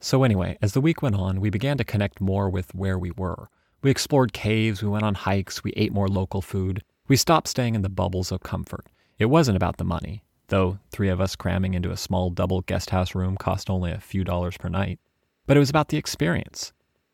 So, 0.00 0.24
anyway, 0.24 0.56
as 0.62 0.72
the 0.72 0.80
week 0.80 1.02
went 1.02 1.14
on, 1.14 1.40
we 1.40 1.50
began 1.50 1.76
to 1.76 1.84
connect 1.84 2.20
more 2.20 2.48
with 2.48 2.74
where 2.74 2.98
we 2.98 3.10
were. 3.10 3.50
We 3.82 3.90
explored 3.90 4.32
caves, 4.32 4.82
we 4.82 4.88
went 4.88 5.04
on 5.04 5.14
hikes, 5.14 5.62
we 5.62 5.72
ate 5.72 5.92
more 5.92 6.08
local 6.08 6.40
food. 6.40 6.82
We 7.06 7.16
stopped 7.16 7.48
staying 7.48 7.74
in 7.74 7.82
the 7.82 7.88
bubbles 7.88 8.32
of 8.32 8.42
comfort. 8.42 8.86
It 9.18 9.26
wasn't 9.26 9.56
about 9.56 9.76
the 9.76 9.84
money, 9.84 10.22
though 10.48 10.78
three 10.90 11.10
of 11.10 11.20
us 11.20 11.36
cramming 11.36 11.74
into 11.74 11.90
a 11.90 11.96
small 11.96 12.30
double 12.30 12.62
guest 12.62 12.90
house 12.90 13.14
room 13.14 13.36
cost 13.36 13.68
only 13.68 13.92
a 13.92 14.00
few 14.00 14.24
dollars 14.24 14.56
per 14.56 14.68
night. 14.68 14.98
But 15.46 15.56
it 15.56 15.60
was 15.60 15.70
about 15.70 15.88
the 15.88 15.98
experience. 15.98 16.72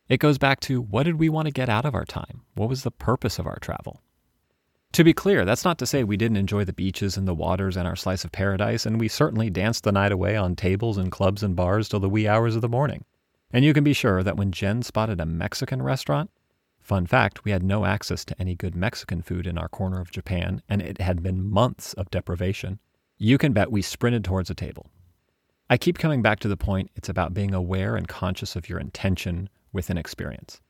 It 0.08 0.20
goes 0.20 0.38
back 0.38 0.60
to 0.60 0.80
what 0.80 1.02
did 1.02 1.18
we 1.18 1.28
want 1.28 1.46
to 1.46 1.52
get 1.52 1.68
out 1.68 1.84
of 1.84 1.94
our 1.94 2.04
time? 2.04 2.42
What 2.54 2.68
was 2.68 2.84
the 2.84 2.92
purpose 2.92 3.40
of 3.40 3.46
our 3.46 3.58
travel? 3.58 4.00
To 4.92 5.04
be 5.04 5.12
clear, 5.12 5.44
that's 5.44 5.64
not 5.64 5.78
to 5.78 5.86
say 5.86 6.04
we 6.04 6.16
didn't 6.16 6.38
enjoy 6.38 6.64
the 6.64 6.72
beaches 6.72 7.16
and 7.16 7.28
the 7.28 7.34
waters 7.34 7.76
and 7.76 7.86
our 7.86 7.96
slice 7.96 8.24
of 8.24 8.32
paradise, 8.32 8.86
and 8.86 8.98
we 8.98 9.08
certainly 9.08 9.50
danced 9.50 9.84
the 9.84 9.92
night 9.92 10.12
away 10.12 10.36
on 10.36 10.56
tables 10.56 10.96
and 10.96 11.12
clubs 11.12 11.42
and 11.42 11.54
bars 11.54 11.88
till 11.88 12.00
the 12.00 12.08
wee 12.08 12.26
hours 12.26 12.54
of 12.54 12.62
the 12.62 12.68
morning. 12.68 13.04
And 13.52 13.64
you 13.64 13.74
can 13.74 13.84
be 13.84 13.92
sure 13.92 14.22
that 14.22 14.36
when 14.36 14.52
Jen 14.52 14.82
spotted 14.82 15.20
a 15.20 15.26
Mexican 15.26 15.82
restaurant, 15.82 16.30
Fun 16.86 17.04
fact 17.04 17.44
we 17.44 17.50
had 17.50 17.64
no 17.64 17.84
access 17.84 18.24
to 18.24 18.40
any 18.40 18.54
good 18.54 18.76
Mexican 18.76 19.20
food 19.20 19.44
in 19.44 19.58
our 19.58 19.68
corner 19.68 20.00
of 20.00 20.12
Japan, 20.12 20.62
and 20.68 20.80
it 20.80 21.00
had 21.00 21.20
been 21.20 21.42
months 21.42 21.94
of 21.94 22.08
deprivation. 22.12 22.78
You 23.18 23.38
can 23.38 23.52
bet 23.52 23.72
we 23.72 23.82
sprinted 23.82 24.22
towards 24.22 24.50
a 24.50 24.54
table. 24.54 24.88
I 25.68 25.78
keep 25.78 25.98
coming 25.98 26.22
back 26.22 26.38
to 26.38 26.48
the 26.48 26.56
point 26.56 26.92
it's 26.94 27.08
about 27.08 27.34
being 27.34 27.52
aware 27.52 27.96
and 27.96 28.06
conscious 28.06 28.54
of 28.54 28.68
your 28.68 28.78
intention 28.78 29.48
with 29.72 29.90
an 29.90 29.98
experience. 29.98 30.60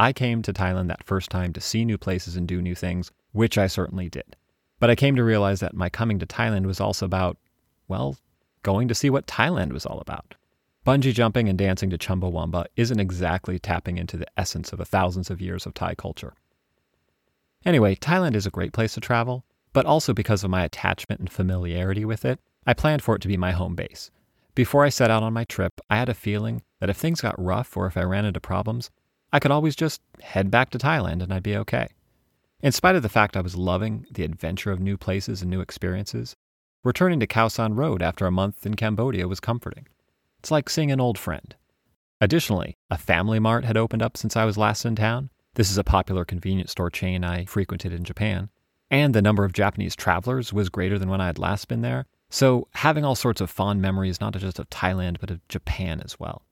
I 0.00 0.14
came 0.14 0.40
to 0.42 0.52
Thailand 0.54 0.88
that 0.88 1.04
first 1.04 1.28
time 1.28 1.52
to 1.52 1.60
see 1.60 1.84
new 1.84 1.98
places 1.98 2.34
and 2.34 2.48
do 2.48 2.62
new 2.62 2.74
things, 2.74 3.12
which 3.32 3.58
I 3.58 3.66
certainly 3.66 4.08
did. 4.08 4.34
But 4.78 4.88
I 4.88 4.94
came 4.94 5.14
to 5.16 5.22
realize 5.22 5.60
that 5.60 5.74
my 5.74 5.90
coming 5.90 6.18
to 6.20 6.26
Thailand 6.26 6.64
was 6.64 6.80
also 6.80 7.04
about, 7.04 7.36
well, 7.86 8.16
going 8.62 8.88
to 8.88 8.94
see 8.94 9.10
what 9.10 9.26
Thailand 9.26 9.72
was 9.74 9.84
all 9.84 10.00
about. 10.00 10.36
Bungee 10.86 11.12
jumping 11.12 11.50
and 11.50 11.58
dancing 11.58 11.90
to 11.90 11.98
Chumbawamba 11.98 12.64
isn't 12.76 12.98
exactly 12.98 13.58
tapping 13.58 13.98
into 13.98 14.16
the 14.16 14.26
essence 14.38 14.72
of 14.72 14.80
a 14.80 14.86
thousands 14.86 15.28
of 15.28 15.42
years 15.42 15.66
of 15.66 15.74
Thai 15.74 15.94
culture. 15.96 16.32
Anyway, 17.66 17.94
Thailand 17.94 18.36
is 18.36 18.46
a 18.46 18.50
great 18.50 18.72
place 18.72 18.94
to 18.94 19.00
travel, 19.00 19.44
but 19.74 19.84
also 19.84 20.14
because 20.14 20.42
of 20.42 20.48
my 20.48 20.64
attachment 20.64 21.20
and 21.20 21.30
familiarity 21.30 22.06
with 22.06 22.24
it, 22.24 22.40
I 22.66 22.72
planned 22.72 23.02
for 23.02 23.16
it 23.16 23.20
to 23.20 23.28
be 23.28 23.36
my 23.36 23.52
home 23.52 23.74
base. 23.74 24.10
Before 24.54 24.82
I 24.82 24.88
set 24.88 25.10
out 25.10 25.22
on 25.22 25.34
my 25.34 25.44
trip, 25.44 25.78
I 25.90 25.98
had 25.98 26.08
a 26.08 26.14
feeling 26.14 26.62
that 26.78 26.88
if 26.88 26.96
things 26.96 27.20
got 27.20 27.38
rough 27.38 27.76
or 27.76 27.86
if 27.86 27.98
I 27.98 28.02
ran 28.02 28.24
into 28.24 28.40
problems, 28.40 28.90
I 29.32 29.38
could 29.38 29.50
always 29.50 29.76
just 29.76 30.00
head 30.20 30.50
back 30.50 30.70
to 30.70 30.78
Thailand 30.78 31.22
and 31.22 31.32
I'd 31.32 31.42
be 31.42 31.56
okay. 31.56 31.88
In 32.62 32.72
spite 32.72 32.96
of 32.96 33.02
the 33.02 33.08
fact 33.08 33.36
I 33.36 33.40
was 33.40 33.56
loving 33.56 34.06
the 34.10 34.24
adventure 34.24 34.70
of 34.70 34.80
new 34.80 34.96
places 34.96 35.40
and 35.40 35.50
new 35.50 35.60
experiences, 35.60 36.36
returning 36.84 37.20
to 37.20 37.26
Khao 37.26 37.50
San 37.50 37.74
Road 37.74 38.02
after 38.02 38.26
a 38.26 38.30
month 38.30 38.66
in 38.66 38.74
Cambodia 38.74 39.28
was 39.28 39.40
comforting. 39.40 39.86
It's 40.40 40.50
like 40.50 40.68
seeing 40.68 40.90
an 40.90 41.00
old 41.00 41.18
friend. 41.18 41.54
Additionally, 42.20 42.76
a 42.90 42.98
Family 42.98 43.38
Mart 43.38 43.64
had 43.64 43.76
opened 43.76 44.02
up 44.02 44.16
since 44.16 44.36
I 44.36 44.44
was 44.44 44.58
last 44.58 44.84
in 44.84 44.96
town. 44.96 45.30
This 45.54 45.70
is 45.70 45.78
a 45.78 45.84
popular 45.84 46.24
convenience 46.24 46.72
store 46.72 46.90
chain 46.90 47.24
I 47.24 47.46
frequented 47.46 47.92
in 47.92 48.04
Japan. 48.04 48.50
And 48.90 49.14
the 49.14 49.22
number 49.22 49.44
of 49.44 49.52
Japanese 49.52 49.96
travelers 49.96 50.52
was 50.52 50.68
greater 50.68 50.98
than 50.98 51.08
when 51.08 51.20
I 51.20 51.26
had 51.26 51.38
last 51.38 51.68
been 51.68 51.80
there, 51.80 52.06
so, 52.30 52.68
having 52.74 53.04
all 53.04 53.16
sorts 53.16 53.40
of 53.40 53.50
fond 53.50 53.82
memories, 53.82 54.20
not 54.20 54.34
just 54.34 54.60
of 54.60 54.70
Thailand, 54.70 55.18
but 55.18 55.30
of 55.30 55.46
Japan 55.48 56.00
as 56.04 56.18
well. 56.20 56.42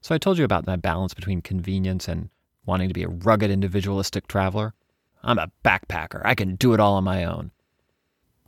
So, 0.00 0.14
I 0.14 0.18
told 0.18 0.38
you 0.38 0.44
about 0.44 0.66
my 0.66 0.76
balance 0.76 1.14
between 1.14 1.42
convenience 1.42 2.08
and 2.08 2.30
wanting 2.64 2.88
to 2.88 2.94
be 2.94 3.02
a 3.02 3.08
rugged, 3.08 3.50
individualistic 3.50 4.26
traveler. 4.26 4.74
I'm 5.22 5.38
a 5.38 5.50
backpacker, 5.64 6.22
I 6.24 6.34
can 6.34 6.56
do 6.56 6.72
it 6.72 6.80
all 6.80 6.94
on 6.94 7.04
my 7.04 7.24
own. 7.24 7.50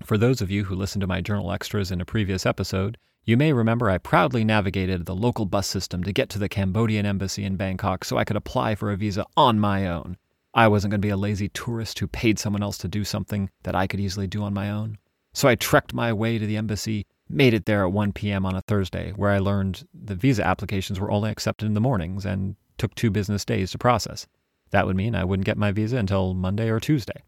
For 0.04 0.18
those 0.18 0.40
of 0.40 0.50
you 0.50 0.64
who 0.64 0.74
listened 0.74 1.02
to 1.02 1.06
my 1.06 1.20
journal 1.20 1.52
extras 1.52 1.90
in 1.90 2.00
a 2.00 2.04
previous 2.04 2.46
episode, 2.46 2.98
you 3.24 3.36
may 3.36 3.52
remember 3.52 3.88
I 3.88 3.98
proudly 3.98 4.42
navigated 4.42 5.06
the 5.06 5.14
local 5.14 5.44
bus 5.44 5.68
system 5.68 6.02
to 6.02 6.12
get 6.12 6.28
to 6.30 6.40
the 6.40 6.48
Cambodian 6.48 7.06
embassy 7.06 7.44
in 7.44 7.56
Bangkok 7.56 8.04
so 8.04 8.16
I 8.16 8.24
could 8.24 8.36
apply 8.36 8.74
for 8.74 8.90
a 8.90 8.96
visa 8.96 9.26
on 9.36 9.60
my 9.60 9.86
own. 9.86 10.16
I 10.54 10.66
wasn't 10.66 10.90
going 10.90 11.00
to 11.00 11.06
be 11.06 11.10
a 11.10 11.16
lazy 11.16 11.48
tourist 11.48 11.98
who 11.98 12.08
paid 12.08 12.38
someone 12.38 12.62
else 12.62 12.78
to 12.78 12.88
do 12.88 13.04
something 13.04 13.48
that 13.62 13.76
I 13.76 13.86
could 13.86 14.00
easily 14.00 14.26
do 14.26 14.42
on 14.42 14.52
my 14.52 14.70
own. 14.70 14.98
So 15.32 15.48
I 15.48 15.54
trekked 15.54 15.94
my 15.94 16.12
way 16.12 16.36
to 16.36 16.46
the 16.46 16.56
embassy, 16.56 17.06
made 17.32 17.54
it 17.54 17.64
there 17.64 17.84
at 17.84 17.92
1 17.92 18.12
p.m. 18.12 18.44
on 18.44 18.54
a 18.54 18.60
Thursday, 18.60 19.12
where 19.12 19.30
I 19.30 19.38
learned 19.38 19.86
the 19.94 20.14
visa 20.14 20.46
applications 20.46 21.00
were 21.00 21.10
only 21.10 21.30
accepted 21.30 21.66
in 21.66 21.74
the 21.74 21.80
mornings 21.80 22.24
and 22.24 22.56
took 22.78 22.94
two 22.94 23.10
business 23.10 23.44
days 23.44 23.70
to 23.72 23.78
process. 23.78 24.26
That 24.70 24.86
would 24.86 24.96
mean 24.96 25.14
I 25.14 25.24
wouldn't 25.24 25.46
get 25.46 25.58
my 25.58 25.72
visa 25.72 25.96
until 25.96 26.34
Monday 26.34 26.68
or 26.68 26.80
Tuesday. 26.80 27.22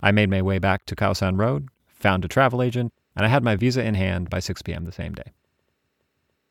I 0.00 0.12
made 0.12 0.30
my 0.30 0.42
way 0.42 0.58
back 0.58 0.84
to 0.86 0.96
Khao 0.96 1.16
San 1.16 1.36
Road, 1.36 1.68
found 1.86 2.24
a 2.24 2.28
travel 2.28 2.62
agent, 2.62 2.92
and 3.16 3.26
I 3.26 3.28
had 3.28 3.42
my 3.42 3.56
visa 3.56 3.84
in 3.84 3.94
hand 3.94 4.30
by 4.30 4.40
6 4.40 4.62
p.m. 4.62 4.84
the 4.84 4.92
same 4.92 5.12
day. 5.12 5.32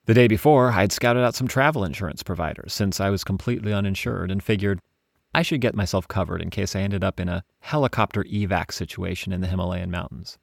The 0.05 0.13
day 0.13 0.27
before, 0.27 0.69
I 0.69 0.81
had 0.81 0.91
scouted 0.91 1.23
out 1.23 1.35
some 1.35 1.47
travel 1.47 1.83
insurance 1.83 2.23
providers 2.23 2.73
since 2.73 3.01
I 3.01 3.09
was 3.09 3.25
completely 3.25 3.73
uninsured 3.73 4.31
and 4.31 4.41
figured 4.41 4.81
I 5.33 5.41
should 5.41 5.61
get 5.61 5.75
myself 5.75 6.07
covered 6.07 6.41
in 6.41 6.49
case 6.49 6.75
I 6.75 6.81
ended 6.81 7.03
up 7.03 7.19
in 7.19 7.29
a 7.29 7.43
helicopter 7.59 8.23
evac 8.23 8.71
situation 8.71 9.33
in 9.33 9.41
the 9.41 9.47
Himalayan 9.47 9.91
mountains. 9.91 10.37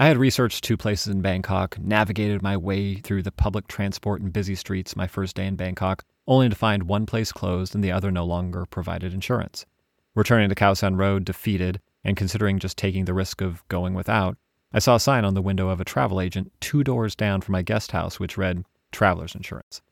I 0.00 0.06
had 0.06 0.16
researched 0.16 0.62
two 0.62 0.76
places 0.76 1.08
in 1.08 1.22
Bangkok, 1.22 1.76
navigated 1.80 2.40
my 2.40 2.56
way 2.56 2.94
through 2.94 3.24
the 3.24 3.32
public 3.32 3.66
transport 3.66 4.20
and 4.20 4.32
busy 4.32 4.54
streets 4.54 4.94
my 4.94 5.08
first 5.08 5.34
day 5.34 5.44
in 5.44 5.56
Bangkok, 5.56 6.04
only 6.28 6.48
to 6.48 6.54
find 6.54 6.84
one 6.84 7.04
place 7.04 7.32
closed 7.32 7.74
and 7.74 7.82
the 7.82 7.90
other 7.90 8.12
no 8.12 8.24
longer 8.24 8.64
provided 8.64 9.12
insurance. 9.12 9.66
Returning 10.14 10.50
to 10.50 10.54
Khao 10.54 10.76
San 10.76 10.94
Road 10.94 11.24
defeated, 11.24 11.80
and 12.04 12.16
considering 12.16 12.60
just 12.60 12.78
taking 12.78 13.06
the 13.06 13.14
risk 13.14 13.40
of 13.40 13.66
going 13.66 13.94
without, 13.94 14.36
I 14.72 14.78
saw 14.78 14.94
a 14.94 15.00
sign 15.00 15.24
on 15.24 15.34
the 15.34 15.42
window 15.42 15.68
of 15.68 15.80
a 15.80 15.84
travel 15.84 16.20
agent 16.20 16.52
two 16.60 16.84
doors 16.84 17.16
down 17.16 17.40
from 17.40 17.54
my 17.54 17.62
guest 17.62 17.90
house 17.90 18.20
which 18.20 18.38
read 18.38 18.64
Traveler's 18.92 19.34
Insurance. 19.34 19.82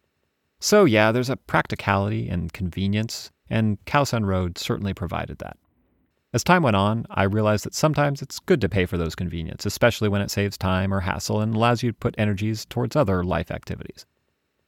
So, 0.60 0.84
yeah, 0.84 1.10
there's 1.10 1.30
a 1.30 1.36
practicality 1.36 2.28
and 2.28 2.52
convenience, 2.52 3.32
and 3.50 3.84
Khao 3.86 4.06
San 4.06 4.24
Road 4.24 4.56
certainly 4.56 4.94
provided 4.94 5.38
that. 5.38 5.56
As 6.32 6.44
time 6.44 6.62
went 6.62 6.76
on, 6.76 7.06
I 7.08 7.22
realized 7.22 7.64
that 7.64 7.74
sometimes 7.74 8.20
it's 8.20 8.40
good 8.40 8.60
to 8.60 8.68
pay 8.68 8.84
for 8.84 8.98
those 8.98 9.14
conveniences, 9.14 9.66
especially 9.66 10.08
when 10.08 10.20
it 10.20 10.30
saves 10.30 10.58
time 10.58 10.92
or 10.92 11.00
hassle 11.00 11.40
and 11.40 11.54
allows 11.54 11.82
you 11.82 11.92
to 11.92 11.98
put 11.98 12.14
energies 12.18 12.64
towards 12.66 12.96
other 12.96 13.24
life 13.24 13.50
activities. 13.50 14.04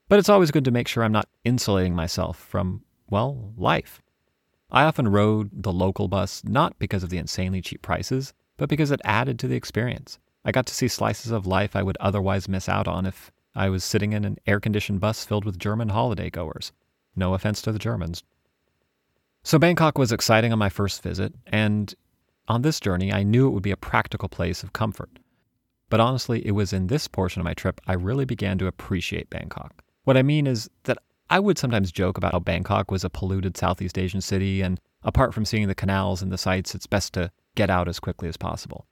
But 0.09 0.19
it's 0.19 0.29
always 0.29 0.51
good 0.51 0.65
to 0.65 0.71
make 0.71 0.89
sure 0.89 1.05
I'm 1.05 1.13
not 1.13 1.29
insulating 1.45 1.95
myself 1.95 2.39
from, 2.39 2.83
well, 3.11 3.53
life. 3.57 4.01
I 4.71 4.85
often 4.85 5.09
rode 5.09 5.51
the 5.63 5.73
local 5.73 6.09
bus 6.09 6.43
not 6.45 6.79
because 6.79 7.03
of 7.03 7.11
the 7.11 7.19
insanely 7.19 7.61
cheap 7.61 7.83
prices, 7.83 8.33
but 8.57 8.69
because 8.69 8.91
it 8.91 9.01
added 9.05 9.39
to 9.41 9.49
the 9.49 9.57
experience. 9.57 10.19
I 10.45 10.53
got 10.53 10.67
to 10.67 10.75
see 10.75 10.89
slices 10.89 11.33
of 11.33 11.47
life 11.47 11.75
I 11.75 11.83
would 11.83 11.97
otherwise 12.01 12.49
miss 12.49 12.69
out 12.69 12.89
on 12.89 13.05
if 13.05 13.31
I 13.55 13.69
was 13.69 13.85
sitting 13.85 14.13
in 14.13 14.25
an 14.25 14.39
air 14.47 14.61
conditioned 14.61 15.01
bus 15.01 15.25
filled 15.25 15.45
with 15.45 15.59
German 15.59 15.91
holiday 15.91 16.31
goers. 16.31 16.73
No 17.17 17.35
offense 17.35 17.61
to 17.63 17.73
the 17.73 17.79
Germans, 17.79 18.23
so, 19.43 19.59
Bangkok 19.59 19.99
was 19.99 20.13
exciting 20.13 20.53
on 20.53 20.59
my 20.59 20.69
first 20.69 21.03
visit, 21.03 21.33
and 21.47 21.95
on 22.49 22.63
this 22.63 22.81
journey, 22.81 23.13
I 23.13 23.23
knew 23.23 23.47
it 23.47 23.51
would 23.51 23.63
be 23.63 23.71
a 23.71 23.77
practical 23.77 24.29
place 24.29 24.63
of 24.63 24.73
comfort. 24.73 25.19
But 25.91 26.01
honestly, 26.01 26.47
it 26.47 26.53
was 26.53 26.73
in 26.73 26.89
this 26.89 27.09
portion 27.09 27.41
of 27.41 27.45
my 27.45 27.55
trip 27.55 27.81
I 27.87 27.95
really 27.95 28.25
began 28.25 28.59
to 28.59 28.67
appreciate 28.67 29.31
Bangkok. 29.31 29.83
What 30.05 30.17
I 30.17 30.23
mean 30.23 30.47
is 30.47 30.69
that 30.85 30.99
I 31.31 31.41
would 31.41 31.59
sometimes 31.59 31.93
joke 31.93 32.17
about 32.17 32.33
how 32.33 32.41
Bangkok 32.41 32.91
was 32.91 33.05
a 33.05 33.11
polluted 33.11 33.57
Southeast 33.57 33.99
Asian 33.99 34.21
city, 34.21 34.63
and 34.63 34.81
apart 35.03 35.35
from 35.35 35.45
seeing 35.45 35.69
the 35.69 35.75
canals 35.75 36.23
and 36.23 36.33
the 36.33 36.39
sights, 36.39 36.75
it's 36.75 36.87
best 36.87 37.13
to 37.15 37.31
get 37.55 37.71
out 37.71 37.89
as 37.89 38.01
quickly 38.01 38.29
as 38.29 38.37
possible. 38.37 38.87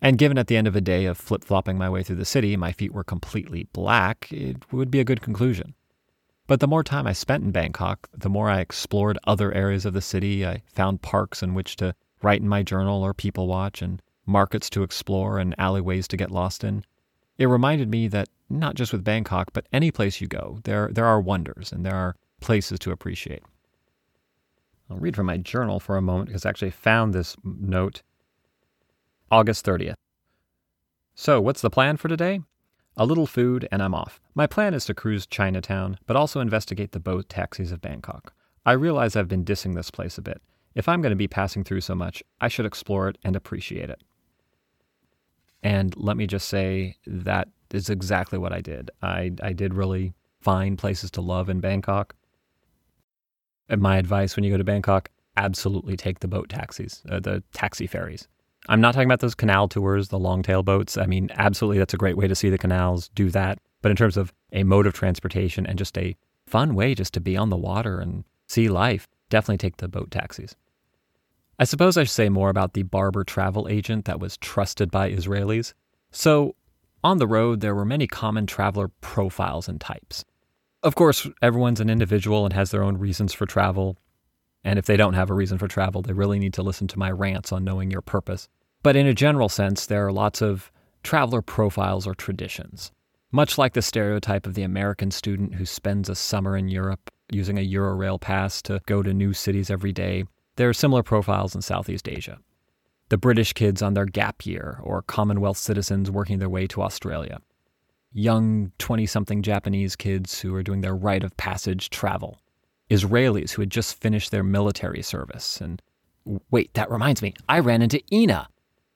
And 0.00 0.18
given 0.18 0.36
at 0.36 0.48
the 0.48 0.56
end 0.56 0.66
of 0.66 0.76
a 0.76 0.80
day 0.80 1.06
of 1.06 1.16
flip 1.16 1.44
flopping 1.44 1.78
my 1.78 1.88
way 1.88 2.02
through 2.02 2.16
the 2.16 2.24
city, 2.24 2.56
my 2.56 2.72
feet 2.72 2.92
were 2.92 3.04
completely 3.04 3.68
black, 3.72 4.28
it 4.32 4.70
would 4.72 4.90
be 4.90 5.00
a 5.00 5.04
good 5.04 5.22
conclusion. 5.22 5.74
But 6.46 6.60
the 6.60 6.68
more 6.68 6.82
time 6.82 7.06
I 7.06 7.12
spent 7.12 7.44
in 7.44 7.50
Bangkok, 7.50 8.08
the 8.12 8.28
more 8.28 8.50
I 8.50 8.60
explored 8.60 9.18
other 9.24 9.52
areas 9.52 9.86
of 9.86 9.94
the 9.94 10.00
city. 10.00 10.46
I 10.46 10.62
found 10.66 11.02
parks 11.02 11.42
in 11.42 11.54
which 11.54 11.76
to 11.76 11.94
write 12.22 12.40
in 12.40 12.48
my 12.48 12.62
journal 12.62 13.02
or 13.02 13.14
people 13.14 13.46
watch, 13.46 13.82
and 13.82 14.02
markets 14.26 14.70
to 14.70 14.82
explore 14.82 15.38
and 15.38 15.54
alleyways 15.58 16.06
to 16.08 16.16
get 16.16 16.30
lost 16.30 16.64
in. 16.64 16.84
It 17.38 17.46
reminded 17.46 17.90
me 17.90 18.08
that 18.08 18.28
not 18.48 18.74
just 18.74 18.92
with 18.92 19.04
Bangkok, 19.04 19.52
but 19.52 19.66
any 19.72 19.90
place 19.90 20.20
you 20.20 20.28
go, 20.28 20.58
there, 20.64 20.88
there 20.92 21.06
are 21.06 21.20
wonders 21.20 21.72
and 21.72 21.84
there 21.84 21.94
are 21.94 22.16
places 22.40 22.78
to 22.80 22.92
appreciate. 22.92 23.42
I'll 24.90 24.98
read 24.98 25.16
from 25.16 25.26
my 25.26 25.38
journal 25.38 25.80
for 25.80 25.96
a 25.96 26.02
moment 26.02 26.28
because 26.28 26.44
I 26.44 26.50
actually 26.50 26.70
found 26.70 27.14
this 27.14 27.36
note 27.42 28.02
August 29.30 29.64
30th. 29.64 29.94
So, 31.14 31.40
what's 31.40 31.62
the 31.62 31.70
plan 31.70 31.96
for 31.96 32.08
today? 32.08 32.40
A 32.96 33.06
little 33.06 33.26
food, 33.26 33.66
and 33.72 33.82
I'm 33.82 33.94
off. 33.94 34.20
My 34.34 34.46
plan 34.46 34.74
is 34.74 34.84
to 34.84 34.94
cruise 34.94 35.26
Chinatown, 35.26 35.98
but 36.06 36.16
also 36.16 36.40
investigate 36.40 36.92
the 36.92 37.00
boat 37.00 37.28
taxis 37.28 37.72
of 37.72 37.80
Bangkok. 37.80 38.34
I 38.66 38.72
realize 38.72 39.16
I've 39.16 39.28
been 39.28 39.44
dissing 39.44 39.74
this 39.74 39.90
place 39.90 40.18
a 40.18 40.22
bit. 40.22 40.42
If 40.74 40.88
I'm 40.88 41.02
going 41.02 41.10
to 41.10 41.16
be 41.16 41.28
passing 41.28 41.64
through 41.64 41.80
so 41.80 41.94
much, 41.94 42.22
I 42.40 42.48
should 42.48 42.66
explore 42.66 43.08
it 43.08 43.18
and 43.24 43.34
appreciate 43.34 43.90
it. 43.90 44.02
And 45.62 45.96
let 45.96 46.16
me 46.16 46.26
just 46.26 46.48
say 46.48 46.96
that 47.06 47.48
is 47.70 47.88
exactly 47.88 48.38
what 48.38 48.52
I 48.52 48.60
did. 48.60 48.90
I, 49.00 49.32
I 49.42 49.52
did 49.52 49.74
really 49.74 50.12
find 50.40 50.76
places 50.76 51.10
to 51.12 51.20
love 51.20 51.48
in 51.48 51.60
Bangkok. 51.60 52.14
And 53.68 53.80
my 53.80 53.96
advice 53.96 54.36
when 54.36 54.44
you 54.44 54.50
go 54.50 54.58
to 54.58 54.64
Bangkok, 54.64 55.10
absolutely 55.36 55.96
take 55.96 56.20
the 56.20 56.28
boat 56.28 56.48
taxis, 56.48 57.02
uh, 57.08 57.20
the 57.20 57.42
taxi 57.52 57.86
ferries. 57.86 58.28
I'm 58.68 58.80
not 58.80 58.94
talking 58.94 59.08
about 59.08 59.20
those 59.20 59.34
canal 59.34 59.68
tours, 59.68 60.08
the 60.08 60.18
long 60.18 60.42
tail 60.42 60.62
boats. 60.62 60.96
I 60.96 61.06
mean, 61.06 61.30
absolutely, 61.34 61.78
that's 61.78 61.94
a 61.94 61.98
great 61.98 62.16
way 62.16 62.28
to 62.28 62.34
see 62.34 62.48
the 62.48 62.58
canals, 62.58 63.08
do 63.14 63.30
that. 63.30 63.58
But 63.80 63.90
in 63.90 63.96
terms 63.96 64.16
of 64.16 64.32
a 64.52 64.62
mode 64.62 64.86
of 64.86 64.94
transportation 64.94 65.66
and 65.66 65.78
just 65.78 65.98
a 65.98 66.16
fun 66.46 66.74
way 66.74 66.94
just 66.94 67.14
to 67.14 67.20
be 67.20 67.36
on 67.36 67.50
the 67.50 67.56
water 67.56 67.98
and 67.98 68.24
see 68.46 68.68
life, 68.68 69.08
definitely 69.30 69.58
take 69.58 69.78
the 69.78 69.88
boat 69.88 70.10
taxis. 70.10 70.54
I 71.58 71.64
suppose 71.64 71.96
I 71.96 72.04
should 72.04 72.12
say 72.12 72.28
more 72.28 72.50
about 72.50 72.74
the 72.74 72.82
barber 72.82 73.24
travel 73.24 73.68
agent 73.68 74.04
that 74.04 74.20
was 74.20 74.36
trusted 74.36 74.90
by 74.90 75.10
Israelis. 75.10 75.74
So, 76.10 76.54
on 77.04 77.18
the 77.18 77.26
road, 77.26 77.60
there 77.60 77.74
were 77.74 77.84
many 77.84 78.06
common 78.06 78.46
traveler 78.46 78.88
profiles 79.00 79.68
and 79.68 79.80
types. 79.80 80.24
Of 80.82 80.94
course, 80.94 81.28
everyone's 81.40 81.80
an 81.80 81.90
individual 81.90 82.44
and 82.44 82.52
has 82.52 82.70
their 82.70 82.82
own 82.82 82.96
reasons 82.96 83.32
for 83.32 83.46
travel. 83.46 83.96
And 84.64 84.78
if 84.78 84.86
they 84.86 84.96
don't 84.96 85.14
have 85.14 85.30
a 85.30 85.34
reason 85.34 85.58
for 85.58 85.68
travel, 85.68 86.02
they 86.02 86.12
really 86.12 86.38
need 86.38 86.54
to 86.54 86.62
listen 86.62 86.86
to 86.88 86.98
my 86.98 87.10
rants 87.10 87.52
on 87.52 87.64
knowing 87.64 87.90
your 87.90 88.02
purpose. 88.02 88.48
But 88.82 88.96
in 88.96 89.06
a 89.06 89.14
general 89.14 89.48
sense, 89.48 89.86
there 89.86 90.06
are 90.06 90.12
lots 90.12 90.40
of 90.42 90.70
traveler 91.02 91.42
profiles 91.42 92.06
or 92.06 92.14
traditions. 92.14 92.92
Much 93.30 93.58
like 93.58 93.72
the 93.72 93.82
stereotype 93.82 94.46
of 94.46 94.54
the 94.54 94.62
American 94.62 95.10
student 95.10 95.54
who 95.54 95.64
spends 95.64 96.08
a 96.08 96.14
summer 96.14 96.56
in 96.56 96.68
Europe 96.68 97.10
using 97.30 97.58
a 97.58 97.66
Eurail 97.66 98.20
pass 98.20 98.60
to 98.62 98.80
go 98.86 99.02
to 99.02 99.14
new 99.14 99.32
cities 99.32 99.70
every 99.70 99.92
day. 99.92 100.24
There 100.56 100.68
are 100.68 100.74
similar 100.74 101.02
profiles 101.02 101.54
in 101.54 101.62
Southeast 101.62 102.08
Asia. 102.08 102.38
The 103.08 103.18
British 103.18 103.52
kids 103.52 103.82
on 103.82 103.94
their 103.94 104.04
gap 104.04 104.44
year, 104.46 104.78
or 104.82 105.02
Commonwealth 105.02 105.58
citizens 105.58 106.10
working 106.10 106.38
their 106.38 106.48
way 106.48 106.66
to 106.68 106.82
Australia. 106.82 107.40
Young 108.12 108.72
20 108.78 109.06
something 109.06 109.42
Japanese 109.42 109.96
kids 109.96 110.40
who 110.40 110.54
are 110.54 110.62
doing 110.62 110.82
their 110.82 110.94
rite 110.94 111.24
of 111.24 111.36
passage 111.36 111.88
travel. 111.88 112.38
Israelis 112.92 113.52
who 113.52 113.62
had 113.62 113.70
just 113.70 114.00
finished 114.00 114.30
their 114.30 114.42
military 114.42 115.02
service. 115.02 115.60
And 115.60 115.80
wait, 116.50 116.74
that 116.74 116.90
reminds 116.90 117.22
me, 117.22 117.34
I 117.48 117.58
ran 117.58 117.80
into 117.80 118.02
Ina. 118.12 118.48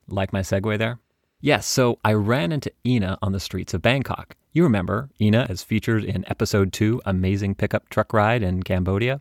Like 0.07 0.33
my 0.33 0.41
segue 0.41 0.79
there? 0.79 0.99
Yes, 1.41 1.67
so 1.67 1.99
I 2.05 2.13
ran 2.13 2.53
into 2.53 2.71
Ina 2.85 3.19
on 3.23 3.33
the 3.33 3.41
streets 3.41 3.73
of 3.75 3.83
Bangkok. 3.83 4.37
You 4.53 4.63
remember 4.65 5.09
Ina 5.21 5.47
as 5.49 5.63
featured 5.63 6.05
in 6.05 6.29
episode 6.29 6.73
2, 6.73 7.03
Amazing 7.07 7.55
Pickup 7.55 7.89
Truck 7.89 8.13
Ride 8.13 8.43
in 8.43 8.63
Cambodia? 8.63 9.21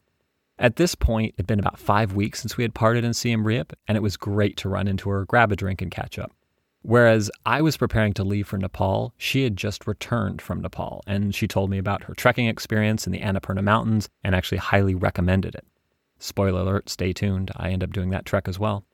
At 0.58 0.76
this 0.76 0.96
point, 0.96 1.32
it 1.32 1.38
had 1.38 1.48
been 1.48 1.60
about 1.60 1.80
five 1.80 2.14
weeks 2.14 2.42
since 2.42 2.58
we 2.58 2.64
had 2.64 2.74
parted 2.74 3.04
in 3.04 3.14
Siem 3.14 3.46
Reap, 3.46 3.74
and 3.88 3.98
it 3.98 4.02
was 4.02 4.16
great 4.16 4.56
to 4.58 4.70
run 4.70 4.88
into 4.88 5.10
her, 5.10 5.26
grab 5.26 5.52
a 5.52 5.56
drink, 5.56 5.82
and 5.82 5.92
catch 5.92 6.18
up. 6.18 6.32
Whereas 6.88 7.32
I 7.48 7.64
was 7.64 7.78
preparing 7.78 8.14
to 8.14 8.24
leave 8.24 8.48
for 8.48 8.60
Nepal, 8.60 9.12
she 9.18 9.44
had 9.44 9.58
just 9.58 9.88
returned 9.88 10.40
from 10.40 10.62
Nepal, 10.62 11.02
and 11.08 11.34
she 11.34 11.48
told 11.48 11.72
me 11.72 11.80
about 11.80 12.04
her 12.04 12.14
trekking 12.14 12.46
experience 12.46 13.08
in 13.08 13.12
the 13.12 13.22
Annapurna 13.22 13.64
Mountains 13.64 14.08
and 14.24 14.36
actually 14.36 14.60
highly 14.60 14.94
recommended 14.94 15.56
it. 15.56 15.66
Spoiler 16.20 16.62
alert, 16.62 16.90
stay 16.90 17.12
tuned, 17.12 17.50
I 17.56 17.72
end 17.72 17.84
up 17.84 17.92
doing 17.92 18.12
that 18.12 18.24
trek 18.24 18.48
as 18.48 18.60
well. 18.60 18.86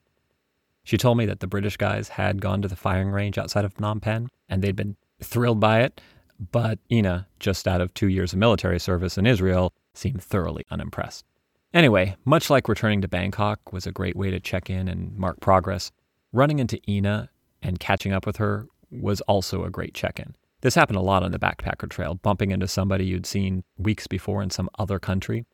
She 0.86 0.98
told 0.98 1.18
me 1.18 1.26
that 1.26 1.42
the 1.42 1.48
British 1.48 1.76
guys 1.76 2.08
had 2.08 2.42
gone 2.42 2.62
to 2.62 2.70
the 2.70 2.78
firing 2.78 3.10
range 3.10 3.38
outside 3.38 3.66
of 3.66 3.76
Phnom 3.76 4.02
Penh 4.02 4.30
and 4.48 4.62
they'd 4.62 4.74
been 4.74 4.96
thrilled 5.22 5.60
by 5.60 5.82
it, 5.82 6.00
but 6.40 6.80
Ina, 6.90 7.28
just 7.42 7.68
out 7.68 7.82
of 7.82 7.94
two 7.94 8.08
years 8.08 8.32
of 8.32 8.40
military 8.40 8.80
service 8.80 9.18
in 9.18 9.28
Israel, 9.28 9.74
seemed 9.94 10.24
thoroughly 10.24 10.66
unimpressed. 10.72 11.26
Anyway, 11.74 12.16
much 12.24 12.50
like 12.50 12.70
returning 12.70 13.02
to 13.02 13.10
Bangkok 13.10 13.74
was 13.74 13.86
a 13.86 13.92
great 13.92 14.16
way 14.16 14.32
to 14.32 14.40
check 14.40 14.70
in 14.70 14.88
and 14.88 15.18
mark 15.18 15.42
progress, 15.42 15.92
running 16.32 16.60
into 16.60 16.80
Ina 16.90 17.30
and 17.62 17.80
catching 17.80 18.14
up 18.14 18.26
with 18.26 18.38
her 18.38 18.68
was 18.90 19.22
also 19.22 19.64
a 19.64 19.70
great 19.70 19.94
check 19.94 20.20
in. 20.20 20.36
This 20.62 20.76
happened 20.76 20.98
a 20.98 21.02
lot 21.02 21.24
on 21.24 21.32
the 21.32 21.40
backpacker 21.40 21.90
trail, 21.90 22.16
bumping 22.16 22.52
into 22.52 22.68
somebody 22.68 23.06
you'd 23.06 23.26
seen 23.26 23.64
weeks 23.78 24.08
before 24.08 24.44
in 24.44 24.50
some 24.50 24.70
other 24.78 25.00
country. 25.00 25.46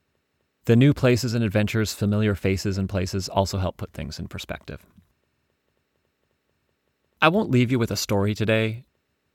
The 0.65 0.75
new 0.75 0.93
places 0.93 1.33
and 1.33 1.45
adventures, 1.45 1.93
familiar 1.93 2.35
faces 2.35 2.77
and 2.77 2.89
places 2.89 3.29
also 3.29 3.57
help 3.57 3.77
put 3.77 3.93
things 3.93 4.19
in 4.19 4.27
perspective. 4.27 4.85
I 7.21 7.29
won't 7.29 7.51
leave 7.51 7.71
you 7.71 7.79
with 7.79 7.89
a 7.89 7.95
story 7.95 8.35
today. 8.35 8.83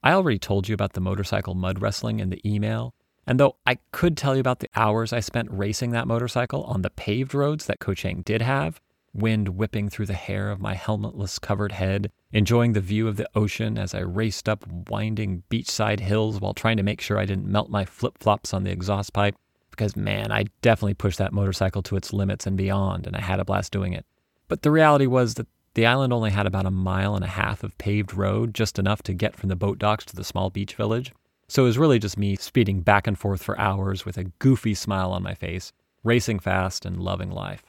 I 0.02 0.12
already 0.12 0.38
told 0.38 0.68
you 0.68 0.74
about 0.74 0.92
the 0.92 1.00
motorcycle 1.00 1.54
mud 1.54 1.80
wrestling 1.80 2.20
in 2.20 2.28
the 2.28 2.40
email. 2.48 2.94
And 3.26 3.40
though 3.40 3.56
I 3.66 3.78
could 3.92 4.16
tell 4.16 4.34
you 4.34 4.40
about 4.40 4.60
the 4.60 4.68
hours 4.76 5.12
I 5.12 5.20
spent 5.20 5.48
racing 5.50 5.92
that 5.92 6.06
motorcycle 6.06 6.64
on 6.64 6.82
the 6.82 6.90
paved 6.90 7.34
roads 7.34 7.66
that 7.66 7.78
Koh 7.78 7.94
Chang 7.94 8.22
did 8.22 8.42
have, 8.42 8.80
wind 9.14 9.50
whipping 9.50 9.88
through 9.88 10.06
the 10.06 10.14
hair 10.14 10.50
of 10.50 10.60
my 10.60 10.74
helmetless 10.74 11.40
covered 11.40 11.72
head, 11.72 12.10
enjoying 12.32 12.72
the 12.72 12.80
view 12.80 13.08
of 13.08 13.16
the 13.16 13.28
ocean 13.34 13.78
as 13.78 13.94
I 13.94 14.00
raced 14.00 14.48
up 14.48 14.66
winding 14.88 15.42
beachside 15.50 16.00
hills 16.00 16.40
while 16.40 16.54
trying 16.54 16.76
to 16.78 16.82
make 16.82 17.00
sure 17.00 17.18
I 17.18 17.26
didn't 17.26 17.46
melt 17.46 17.70
my 17.70 17.84
flip 17.84 18.18
flops 18.18 18.54
on 18.54 18.64
the 18.64 18.70
exhaust 18.70 19.12
pipe, 19.12 19.36
because 19.70 19.96
man, 19.96 20.32
I 20.32 20.44
definitely 20.60 20.94
pushed 20.94 21.18
that 21.18 21.32
motorcycle 21.32 21.82
to 21.82 21.96
its 21.96 22.12
limits 22.12 22.46
and 22.46 22.56
beyond, 22.56 23.06
and 23.06 23.16
I 23.16 23.20
had 23.20 23.40
a 23.40 23.44
blast 23.44 23.72
doing 23.72 23.92
it. 23.92 24.06
But 24.48 24.62
the 24.62 24.70
reality 24.70 25.06
was 25.06 25.34
that 25.34 25.46
the 25.74 25.86
island 25.86 26.12
only 26.12 26.30
had 26.30 26.46
about 26.46 26.66
a 26.66 26.70
mile 26.70 27.14
and 27.14 27.24
a 27.24 27.28
half 27.28 27.62
of 27.62 27.78
paved 27.78 28.14
road, 28.14 28.54
just 28.54 28.78
enough 28.78 29.02
to 29.04 29.14
get 29.14 29.36
from 29.36 29.48
the 29.48 29.56
boat 29.56 29.78
docks 29.78 30.04
to 30.06 30.16
the 30.16 30.24
small 30.24 30.50
beach 30.50 30.74
village. 30.74 31.12
So 31.48 31.62
it 31.62 31.66
was 31.66 31.78
really 31.78 31.98
just 31.98 32.18
me 32.18 32.36
speeding 32.36 32.82
back 32.82 33.06
and 33.06 33.18
forth 33.18 33.42
for 33.42 33.58
hours 33.58 34.04
with 34.04 34.18
a 34.18 34.24
goofy 34.24 34.74
smile 34.74 35.12
on 35.12 35.22
my 35.22 35.34
face, 35.34 35.72
racing 36.04 36.40
fast 36.40 36.84
and 36.84 37.00
loving 37.00 37.30
life. 37.30 37.64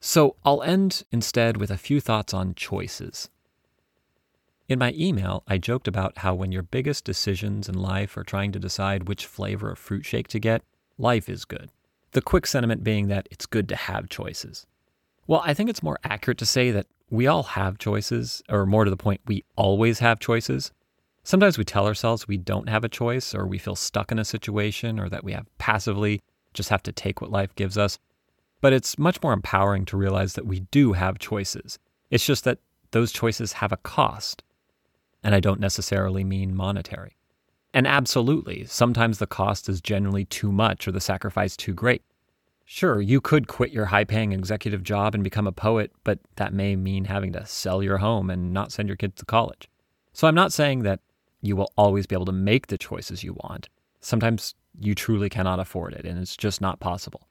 So 0.00 0.36
I'll 0.44 0.62
end 0.62 1.04
instead 1.12 1.58
with 1.58 1.70
a 1.70 1.76
few 1.76 2.00
thoughts 2.00 2.32
on 2.32 2.54
choices. 2.54 3.28
In 4.66 4.78
my 4.78 4.94
email, 4.96 5.42
I 5.46 5.58
joked 5.58 5.88
about 5.88 6.18
how 6.18 6.34
when 6.34 6.52
your 6.52 6.62
biggest 6.62 7.04
decisions 7.04 7.68
in 7.68 7.74
life 7.74 8.16
are 8.16 8.24
trying 8.24 8.52
to 8.52 8.58
decide 8.58 9.08
which 9.08 9.26
flavor 9.26 9.70
of 9.70 9.78
fruit 9.78 10.06
shake 10.06 10.28
to 10.28 10.38
get, 10.38 10.62
life 10.96 11.28
is 11.28 11.44
good. 11.44 11.70
The 12.12 12.22
quick 12.22 12.46
sentiment 12.46 12.82
being 12.82 13.08
that 13.08 13.28
it's 13.30 13.46
good 13.46 13.68
to 13.68 13.76
have 13.76 14.08
choices. 14.08 14.66
Well, 15.26 15.42
I 15.44 15.54
think 15.54 15.68
it's 15.68 15.82
more 15.82 15.98
accurate 16.02 16.38
to 16.38 16.46
say 16.46 16.70
that 16.70 16.86
we 17.10 17.26
all 17.26 17.42
have 17.42 17.78
choices, 17.78 18.42
or 18.48 18.64
more 18.64 18.84
to 18.84 18.90
the 18.90 18.96
point, 18.96 19.20
we 19.26 19.44
always 19.56 19.98
have 19.98 20.18
choices. 20.18 20.72
Sometimes 21.24 21.58
we 21.58 21.64
tell 21.64 21.86
ourselves 21.86 22.26
we 22.26 22.36
don't 22.36 22.68
have 22.68 22.84
a 22.84 22.88
choice, 22.88 23.34
or 23.34 23.46
we 23.46 23.58
feel 23.58 23.76
stuck 23.76 24.10
in 24.10 24.18
a 24.18 24.24
situation, 24.24 24.98
or 24.98 25.08
that 25.08 25.24
we 25.24 25.32
have 25.32 25.46
passively 25.58 26.22
just 26.54 26.70
have 26.70 26.82
to 26.84 26.92
take 26.92 27.20
what 27.20 27.30
life 27.30 27.54
gives 27.54 27.76
us. 27.76 27.98
But 28.60 28.72
it's 28.72 28.98
much 28.98 29.22
more 29.22 29.32
empowering 29.32 29.84
to 29.86 29.96
realize 29.96 30.34
that 30.34 30.46
we 30.46 30.60
do 30.60 30.92
have 30.92 31.18
choices. 31.18 31.78
It's 32.10 32.26
just 32.26 32.44
that 32.44 32.58
those 32.90 33.12
choices 33.12 33.54
have 33.54 33.72
a 33.72 33.78
cost. 33.78 34.42
And 35.22 35.34
I 35.34 35.40
don't 35.40 35.60
necessarily 35.60 36.24
mean 36.24 36.54
monetary. 36.54 37.16
And 37.72 37.86
absolutely, 37.86 38.64
sometimes 38.64 39.18
the 39.18 39.26
cost 39.26 39.68
is 39.68 39.80
generally 39.80 40.24
too 40.24 40.50
much 40.50 40.88
or 40.88 40.92
the 40.92 41.00
sacrifice 41.00 41.56
too 41.56 41.72
great. 41.72 42.02
Sure, 42.64 43.00
you 43.00 43.20
could 43.20 43.48
quit 43.48 43.72
your 43.72 43.86
high 43.86 44.04
paying 44.04 44.32
executive 44.32 44.82
job 44.82 45.14
and 45.14 45.24
become 45.24 45.46
a 45.46 45.52
poet, 45.52 45.92
but 46.04 46.18
that 46.36 46.52
may 46.52 46.76
mean 46.76 47.04
having 47.04 47.32
to 47.32 47.44
sell 47.46 47.82
your 47.82 47.98
home 47.98 48.30
and 48.30 48.52
not 48.52 48.72
send 48.72 48.88
your 48.88 48.96
kids 48.96 49.16
to 49.16 49.24
college. 49.24 49.68
So 50.12 50.28
I'm 50.28 50.34
not 50.34 50.52
saying 50.52 50.82
that 50.82 51.00
you 51.40 51.56
will 51.56 51.72
always 51.76 52.06
be 52.06 52.14
able 52.14 52.26
to 52.26 52.32
make 52.32 52.66
the 52.66 52.78
choices 52.78 53.24
you 53.24 53.34
want. 53.42 53.68
Sometimes 54.00 54.54
you 54.78 54.94
truly 54.94 55.28
cannot 55.28 55.58
afford 55.58 55.94
it, 55.94 56.04
and 56.04 56.18
it's 56.18 56.36
just 56.36 56.60
not 56.60 56.80
possible. 56.80 57.26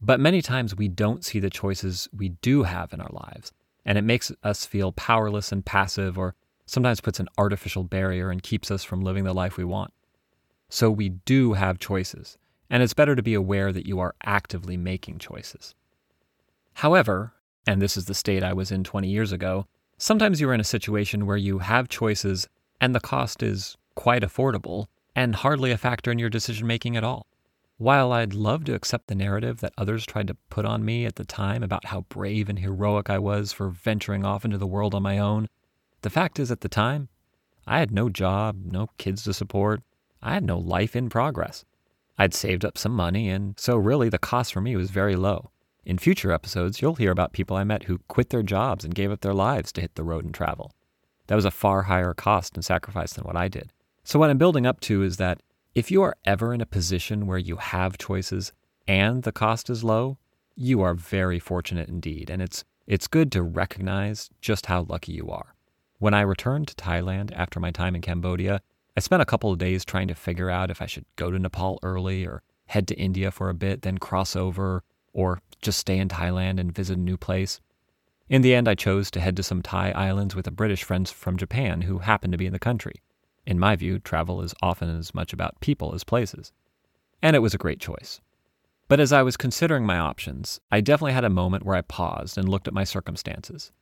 But 0.00 0.20
many 0.20 0.42
times 0.42 0.76
we 0.76 0.88
don't 0.88 1.24
see 1.24 1.40
the 1.40 1.50
choices 1.50 2.08
we 2.16 2.30
do 2.30 2.64
have 2.64 2.92
in 2.92 3.00
our 3.00 3.12
lives, 3.12 3.52
and 3.84 3.96
it 3.96 4.02
makes 4.04 4.30
us 4.42 4.66
feel 4.66 4.92
powerless 4.92 5.52
and 5.52 5.64
passive, 5.64 6.18
or 6.18 6.34
sometimes 6.66 7.00
puts 7.00 7.20
an 7.20 7.28
artificial 7.38 7.84
barrier 7.84 8.30
and 8.30 8.42
keeps 8.42 8.70
us 8.70 8.84
from 8.84 9.00
living 9.00 9.24
the 9.24 9.32
life 9.32 9.56
we 9.56 9.64
want. 9.64 9.92
So 10.68 10.90
we 10.90 11.10
do 11.10 11.54
have 11.54 11.78
choices 11.78 12.36
and 12.70 12.82
it's 12.82 12.94
better 12.94 13.14
to 13.14 13.22
be 13.22 13.34
aware 13.34 13.72
that 13.72 13.86
you 13.86 14.00
are 14.00 14.14
actively 14.24 14.76
making 14.76 15.18
choices. 15.18 15.74
However, 16.74 17.32
and 17.66 17.80
this 17.80 17.96
is 17.96 18.06
the 18.06 18.14
state 18.14 18.42
I 18.42 18.52
was 18.52 18.70
in 18.70 18.84
20 18.84 19.08
years 19.08 19.32
ago, 19.32 19.66
sometimes 19.98 20.40
you're 20.40 20.54
in 20.54 20.60
a 20.60 20.64
situation 20.64 21.26
where 21.26 21.36
you 21.36 21.58
have 21.60 21.88
choices 21.88 22.48
and 22.80 22.94
the 22.94 23.00
cost 23.00 23.42
is 23.42 23.76
quite 23.94 24.22
affordable 24.22 24.86
and 25.14 25.34
hardly 25.34 25.70
a 25.70 25.78
factor 25.78 26.10
in 26.10 26.18
your 26.18 26.28
decision 26.28 26.66
making 26.66 26.96
at 26.96 27.04
all. 27.04 27.25
While 27.78 28.10
I'd 28.10 28.32
love 28.32 28.64
to 28.64 28.74
accept 28.74 29.08
the 29.08 29.14
narrative 29.14 29.60
that 29.60 29.74
others 29.76 30.06
tried 30.06 30.28
to 30.28 30.36
put 30.48 30.64
on 30.64 30.82
me 30.82 31.04
at 31.04 31.16
the 31.16 31.26
time 31.26 31.62
about 31.62 31.86
how 31.86 32.02
brave 32.08 32.48
and 32.48 32.58
heroic 32.58 33.10
I 33.10 33.18
was 33.18 33.52
for 33.52 33.68
venturing 33.68 34.24
off 34.24 34.46
into 34.46 34.56
the 34.56 34.66
world 34.66 34.94
on 34.94 35.02
my 35.02 35.18
own, 35.18 35.48
the 36.00 36.08
fact 36.08 36.38
is 36.38 36.50
at 36.50 36.62
the 36.62 36.70
time, 36.70 37.08
I 37.66 37.78
had 37.78 37.90
no 37.90 38.08
job, 38.08 38.62
no 38.64 38.88
kids 38.96 39.24
to 39.24 39.34
support, 39.34 39.82
I 40.22 40.32
had 40.32 40.44
no 40.44 40.56
life 40.56 40.96
in 40.96 41.10
progress. 41.10 41.66
I'd 42.16 42.32
saved 42.32 42.64
up 42.64 42.78
some 42.78 42.92
money, 42.92 43.28
and 43.28 43.58
so 43.58 43.76
really 43.76 44.08
the 44.08 44.18
cost 44.18 44.54
for 44.54 44.62
me 44.62 44.74
was 44.74 44.90
very 44.90 45.14
low. 45.14 45.50
In 45.84 45.98
future 45.98 46.32
episodes, 46.32 46.80
you'll 46.80 46.94
hear 46.94 47.10
about 47.10 47.34
people 47.34 47.58
I 47.58 47.64
met 47.64 47.84
who 47.84 47.98
quit 48.08 48.30
their 48.30 48.42
jobs 48.42 48.86
and 48.86 48.94
gave 48.94 49.12
up 49.12 49.20
their 49.20 49.34
lives 49.34 49.70
to 49.72 49.82
hit 49.82 49.96
the 49.96 50.02
road 50.02 50.24
and 50.24 50.32
travel. 50.32 50.72
That 51.26 51.34
was 51.34 51.44
a 51.44 51.50
far 51.50 51.82
higher 51.82 52.14
cost 52.14 52.54
and 52.54 52.64
sacrifice 52.64 53.12
than 53.12 53.24
what 53.24 53.36
I 53.36 53.48
did. 53.48 53.70
So, 54.02 54.18
what 54.18 54.30
I'm 54.30 54.38
building 54.38 54.64
up 54.66 54.80
to 54.80 55.02
is 55.02 55.18
that 55.18 55.42
if 55.76 55.90
you 55.90 56.02
are 56.02 56.16
ever 56.24 56.54
in 56.54 56.62
a 56.62 56.66
position 56.66 57.26
where 57.26 57.36
you 57.36 57.56
have 57.56 57.98
choices 57.98 58.50
and 58.88 59.24
the 59.24 59.30
cost 59.30 59.68
is 59.68 59.84
low, 59.84 60.16
you 60.54 60.80
are 60.80 60.94
very 60.94 61.38
fortunate 61.38 61.86
indeed, 61.86 62.30
and 62.30 62.40
it's, 62.40 62.64
it's 62.86 63.06
good 63.06 63.30
to 63.30 63.42
recognize 63.42 64.30
just 64.40 64.64
how 64.66 64.86
lucky 64.88 65.12
you 65.12 65.28
are. 65.28 65.54
When 65.98 66.14
I 66.14 66.22
returned 66.22 66.68
to 66.68 66.74
Thailand 66.74 67.30
after 67.36 67.60
my 67.60 67.70
time 67.70 67.94
in 67.94 68.00
Cambodia, 68.00 68.62
I 68.96 69.00
spent 69.00 69.20
a 69.20 69.26
couple 69.26 69.52
of 69.52 69.58
days 69.58 69.84
trying 69.84 70.08
to 70.08 70.14
figure 70.14 70.48
out 70.48 70.70
if 70.70 70.80
I 70.80 70.86
should 70.86 71.04
go 71.14 71.30
to 71.30 71.38
Nepal 71.38 71.78
early 71.82 72.24
or 72.24 72.42
head 72.68 72.88
to 72.88 72.98
India 72.98 73.30
for 73.30 73.50
a 73.50 73.54
bit, 73.54 73.82
then 73.82 73.98
cross 73.98 74.34
over, 74.34 74.82
or 75.12 75.42
just 75.60 75.78
stay 75.78 75.98
in 75.98 76.08
Thailand 76.08 76.58
and 76.58 76.74
visit 76.74 76.96
a 76.96 77.00
new 77.00 77.18
place. 77.18 77.60
In 78.30 78.40
the 78.40 78.54
end, 78.54 78.66
I 78.66 78.76
chose 78.76 79.10
to 79.10 79.20
head 79.20 79.36
to 79.36 79.42
some 79.42 79.60
Thai 79.60 79.90
islands 79.90 80.34
with 80.34 80.46
a 80.46 80.50
British 80.50 80.84
friend 80.84 81.06
from 81.06 81.36
Japan 81.36 81.82
who 81.82 81.98
happened 81.98 82.32
to 82.32 82.38
be 82.38 82.46
in 82.46 82.54
the 82.54 82.58
country. 82.58 83.02
In 83.46 83.58
my 83.60 83.76
view, 83.76 83.98
travel 84.00 84.42
is 84.42 84.54
often 84.60 84.90
as 84.90 85.14
much 85.14 85.32
about 85.32 85.60
people 85.60 85.94
as 85.94 86.02
places. 86.02 86.52
And 87.22 87.36
it 87.36 87.40
was 87.40 87.54
a 87.54 87.58
great 87.58 87.78
choice. 87.78 88.20
But 88.88 89.00
as 89.00 89.12
I 89.12 89.22
was 89.22 89.36
considering 89.36 89.86
my 89.86 89.98
options, 89.98 90.60
I 90.70 90.80
definitely 90.80 91.12
had 91.12 91.24
a 91.24 91.30
moment 91.30 91.64
where 91.64 91.76
I 91.76 91.82
paused 91.82 92.36
and 92.36 92.48
looked 92.48 92.68
at 92.68 92.74
my 92.74 92.84
circumstances. 92.84 93.72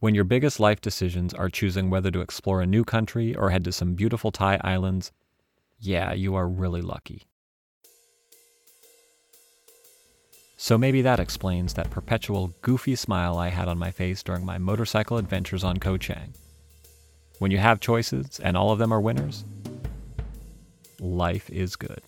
When 0.00 0.14
your 0.14 0.24
biggest 0.24 0.60
life 0.60 0.80
decisions 0.80 1.32
are 1.32 1.48
choosing 1.48 1.88
whether 1.88 2.10
to 2.10 2.20
explore 2.20 2.60
a 2.60 2.66
new 2.66 2.84
country 2.84 3.34
or 3.34 3.50
head 3.50 3.64
to 3.64 3.72
some 3.72 3.94
beautiful 3.94 4.30
Thai 4.30 4.60
islands, 4.62 5.12
yeah, 5.78 6.12
you 6.12 6.34
are 6.34 6.48
really 6.48 6.82
lucky. 6.82 7.22
So 10.56 10.78
maybe 10.78 11.02
that 11.02 11.20
explains 11.20 11.74
that 11.74 11.90
perpetual 11.90 12.54
goofy 12.62 12.96
smile 12.96 13.36
I 13.38 13.48
had 13.48 13.68
on 13.68 13.78
my 13.78 13.90
face 13.90 14.22
during 14.22 14.44
my 14.44 14.56
motorcycle 14.56 15.18
adventures 15.18 15.64
on 15.64 15.78
Koh 15.78 15.98
Chang. 15.98 16.34
When 17.38 17.50
you 17.50 17.58
have 17.58 17.80
choices 17.80 18.40
and 18.40 18.56
all 18.56 18.70
of 18.70 18.78
them 18.78 18.92
are 18.92 19.00
winners, 19.00 19.44
life 21.00 21.50
is 21.50 21.76
good. 21.76 22.00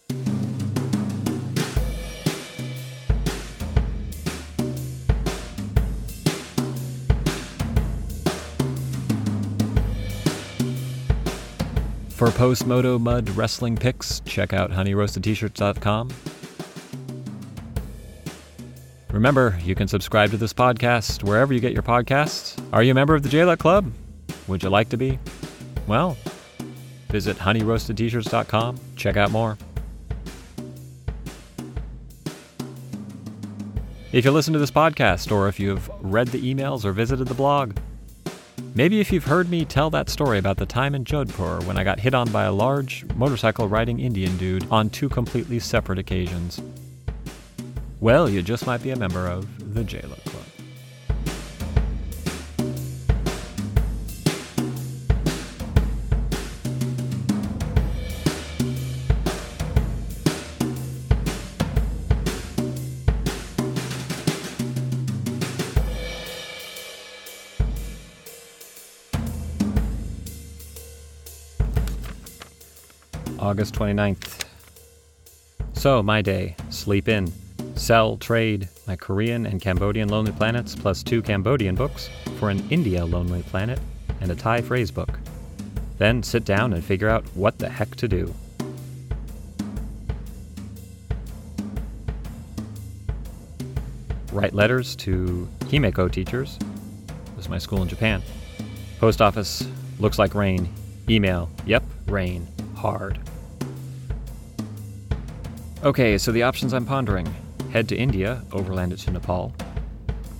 For 12.08 12.30
post 12.30 12.66
Moto 12.66 12.98
Mud 12.98 13.28
wrestling 13.30 13.76
pics, 13.76 14.20
check 14.24 14.54
out 14.54 14.70
honeyroastedtshirts.com. 14.70 16.10
Remember, 19.10 19.58
you 19.62 19.74
can 19.74 19.86
subscribe 19.86 20.30
to 20.30 20.36
this 20.36 20.54
podcast 20.54 21.22
wherever 21.22 21.52
you 21.52 21.60
get 21.60 21.72
your 21.72 21.82
podcasts. 21.82 22.58
Are 22.72 22.82
you 22.82 22.92
a 22.92 22.94
member 22.94 23.14
of 23.14 23.22
the 23.22 23.28
J 23.28 23.44
Luck 23.44 23.58
Club? 23.58 23.92
Would 24.48 24.62
you 24.62 24.70
like 24.70 24.88
to 24.90 24.96
be? 24.96 25.18
Well, 25.86 26.16
visit 27.08 27.36
honeyroastedtshirts.com. 27.36 28.78
Check 28.96 29.16
out 29.16 29.30
more. 29.30 29.58
If 34.12 34.24
you 34.24 34.30
listen 34.30 34.52
to 34.54 34.58
this 34.58 34.70
podcast, 34.70 35.30
or 35.30 35.48
if 35.48 35.60
you've 35.60 35.90
read 36.00 36.28
the 36.28 36.54
emails 36.54 36.84
or 36.84 36.92
visited 36.92 37.28
the 37.28 37.34
blog, 37.34 37.76
maybe 38.74 39.00
if 39.00 39.12
you've 39.12 39.24
heard 39.24 39.50
me 39.50 39.64
tell 39.64 39.90
that 39.90 40.08
story 40.08 40.38
about 40.38 40.56
the 40.56 40.64
time 40.64 40.94
in 40.94 41.04
Jodhpur 41.04 41.64
when 41.66 41.76
I 41.76 41.84
got 41.84 42.00
hit 42.00 42.14
on 42.14 42.30
by 42.30 42.44
a 42.44 42.52
large 42.52 43.04
motorcycle 43.14 43.68
riding 43.68 44.00
Indian 44.00 44.36
dude 44.38 44.66
on 44.70 44.88
two 44.90 45.08
completely 45.08 45.58
separate 45.58 45.98
occasions. 45.98 46.62
Well, 48.00 48.28
you 48.30 48.42
just 48.42 48.66
might 48.66 48.82
be 48.82 48.90
a 48.90 48.96
member 48.96 49.26
of 49.26 49.74
the 49.74 49.82
J 49.84 50.00
Luck 50.02 50.22
Club. 50.24 50.35
August 73.56 73.74
29th. 73.76 74.44
So, 75.72 76.02
my 76.02 76.20
day 76.20 76.54
sleep 76.68 77.08
in, 77.08 77.32
sell, 77.74 78.18
trade 78.18 78.68
my 78.86 78.96
Korean 78.96 79.46
and 79.46 79.62
Cambodian 79.62 80.10
Lonely 80.10 80.32
Planets 80.32 80.74
plus 80.74 81.02
two 81.02 81.22
Cambodian 81.22 81.74
books 81.74 82.10
for 82.38 82.50
an 82.50 82.62
India 82.68 83.06
Lonely 83.06 83.42
Planet 83.44 83.80
and 84.20 84.30
a 84.30 84.34
Thai 84.34 84.60
phrase 84.60 84.90
book. 84.90 85.18
Then 85.96 86.22
sit 86.22 86.44
down 86.44 86.74
and 86.74 86.84
figure 86.84 87.08
out 87.08 87.24
what 87.34 87.56
the 87.56 87.70
heck 87.70 87.96
to 87.96 88.06
do. 88.06 88.34
Write 94.32 94.52
letters 94.52 94.94
to 94.96 95.48
Himeko 95.60 96.12
teachers. 96.12 96.58
This 97.36 97.46
is 97.46 97.48
my 97.48 97.56
school 97.56 97.80
in 97.80 97.88
Japan. 97.88 98.20
Post 99.00 99.22
office 99.22 99.66
looks 99.98 100.18
like 100.18 100.34
rain. 100.34 100.68
Email, 101.08 101.48
yep, 101.64 101.84
rain. 102.06 102.46
Hard. 102.74 103.18
Okay, 105.86 106.18
so 106.18 106.32
the 106.32 106.42
options 106.42 106.74
I'm 106.74 106.84
pondering 106.84 107.32
head 107.70 107.88
to 107.90 107.96
India, 107.96 108.42
overland 108.50 108.92
it 108.92 108.96
to 108.96 109.12
Nepal. 109.12 109.54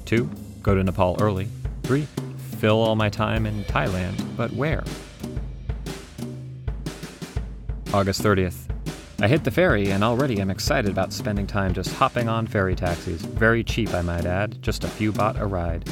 Two, 0.04 0.28
go 0.60 0.74
to 0.74 0.82
Nepal 0.82 1.16
early. 1.20 1.46
Three, 1.84 2.08
fill 2.58 2.80
all 2.80 2.96
my 2.96 3.08
time 3.08 3.46
in 3.46 3.62
Thailand, 3.62 4.36
but 4.36 4.52
where? 4.54 4.82
August 7.94 8.24
30th. 8.24 8.68
I 9.20 9.28
hit 9.28 9.44
the 9.44 9.52
ferry 9.52 9.92
and 9.92 10.02
already 10.02 10.40
I'm 10.40 10.50
excited 10.50 10.90
about 10.90 11.12
spending 11.12 11.46
time 11.46 11.74
just 11.74 11.92
hopping 11.92 12.28
on 12.28 12.48
ferry 12.48 12.74
taxis. 12.74 13.22
Very 13.22 13.62
cheap, 13.62 13.94
I 13.94 14.02
might 14.02 14.26
add, 14.26 14.60
just 14.62 14.82
a 14.82 14.88
few 14.88 15.12
baht 15.12 15.38
a 15.38 15.46
ride. 15.46 15.88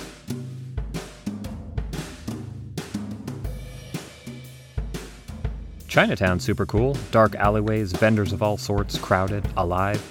Chinatown 5.95 6.41
super 6.41 6.67
cool. 6.67 6.97
Dark 7.13 7.37
alleyways, 7.37 7.93
vendors 7.93 8.33
of 8.33 8.43
all 8.43 8.57
sorts, 8.57 8.99
crowded, 8.99 9.47
alive. 9.57 10.03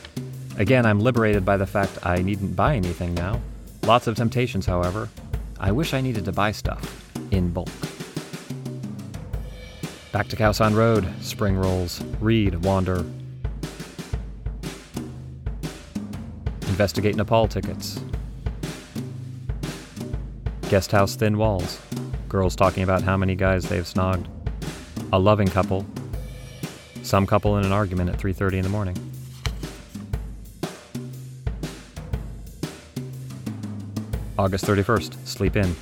Again, 0.57 0.85
I'm 0.85 1.01
liberated 1.01 1.43
by 1.43 1.57
the 1.57 1.67
fact 1.67 1.99
I 2.03 2.21
needn't 2.21 2.55
buy 2.55 2.77
anything 2.77 3.13
now. 3.15 3.41
Lots 3.81 4.07
of 4.07 4.15
temptations, 4.15 4.65
however. 4.65 5.09
I 5.59 5.73
wish 5.73 5.93
I 5.93 5.99
needed 5.99 6.23
to 6.23 6.31
buy 6.31 6.53
stuff 6.53 7.11
in 7.31 7.51
bulk. 7.51 7.67
Back 10.13 10.29
to 10.29 10.37
Khaosan 10.37 10.73
Road, 10.73 11.05
spring 11.19 11.57
rolls, 11.57 12.01
read, 12.21 12.63
wander. 12.63 13.05
Investigate 16.69 17.17
Nepal 17.17 17.49
tickets. 17.49 17.99
Guest 20.69 20.93
house 20.93 21.17
thin 21.17 21.37
walls. 21.37 21.81
Girls 22.29 22.55
talking 22.55 22.83
about 22.83 23.01
how 23.01 23.17
many 23.17 23.35
guys 23.35 23.67
they've 23.67 23.83
snogged. 23.83 24.27
A 25.13 25.19
loving 25.19 25.47
couple. 25.47 25.85
Some 27.03 27.27
couple 27.27 27.59
in 27.59 27.65
an 27.65 27.71
argument 27.71 28.09
at 28.09 28.17
3:30 28.17 28.57
in 28.57 28.63
the 28.63 28.69
morning. 28.69 28.97
August 34.39 34.65
31st, 34.65 35.27
sleep 35.27 35.55
in. 35.55 35.75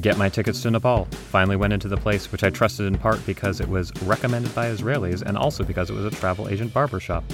Get 0.00 0.16
my 0.16 0.28
tickets 0.28 0.62
to 0.62 0.70
Nepal. 0.70 1.06
Finally 1.32 1.56
went 1.56 1.72
into 1.72 1.88
the 1.88 1.96
place 1.96 2.30
which 2.30 2.44
I 2.44 2.50
trusted 2.50 2.86
in 2.86 2.96
part 2.96 3.26
because 3.26 3.58
it 3.58 3.68
was 3.68 3.90
recommended 4.04 4.54
by 4.54 4.66
Israelis 4.66 5.22
and 5.22 5.36
also 5.36 5.64
because 5.64 5.90
it 5.90 5.94
was 5.94 6.04
a 6.04 6.16
travel 6.16 6.48
agent 6.48 6.72
barber 6.72 7.00
shop. 7.00 7.24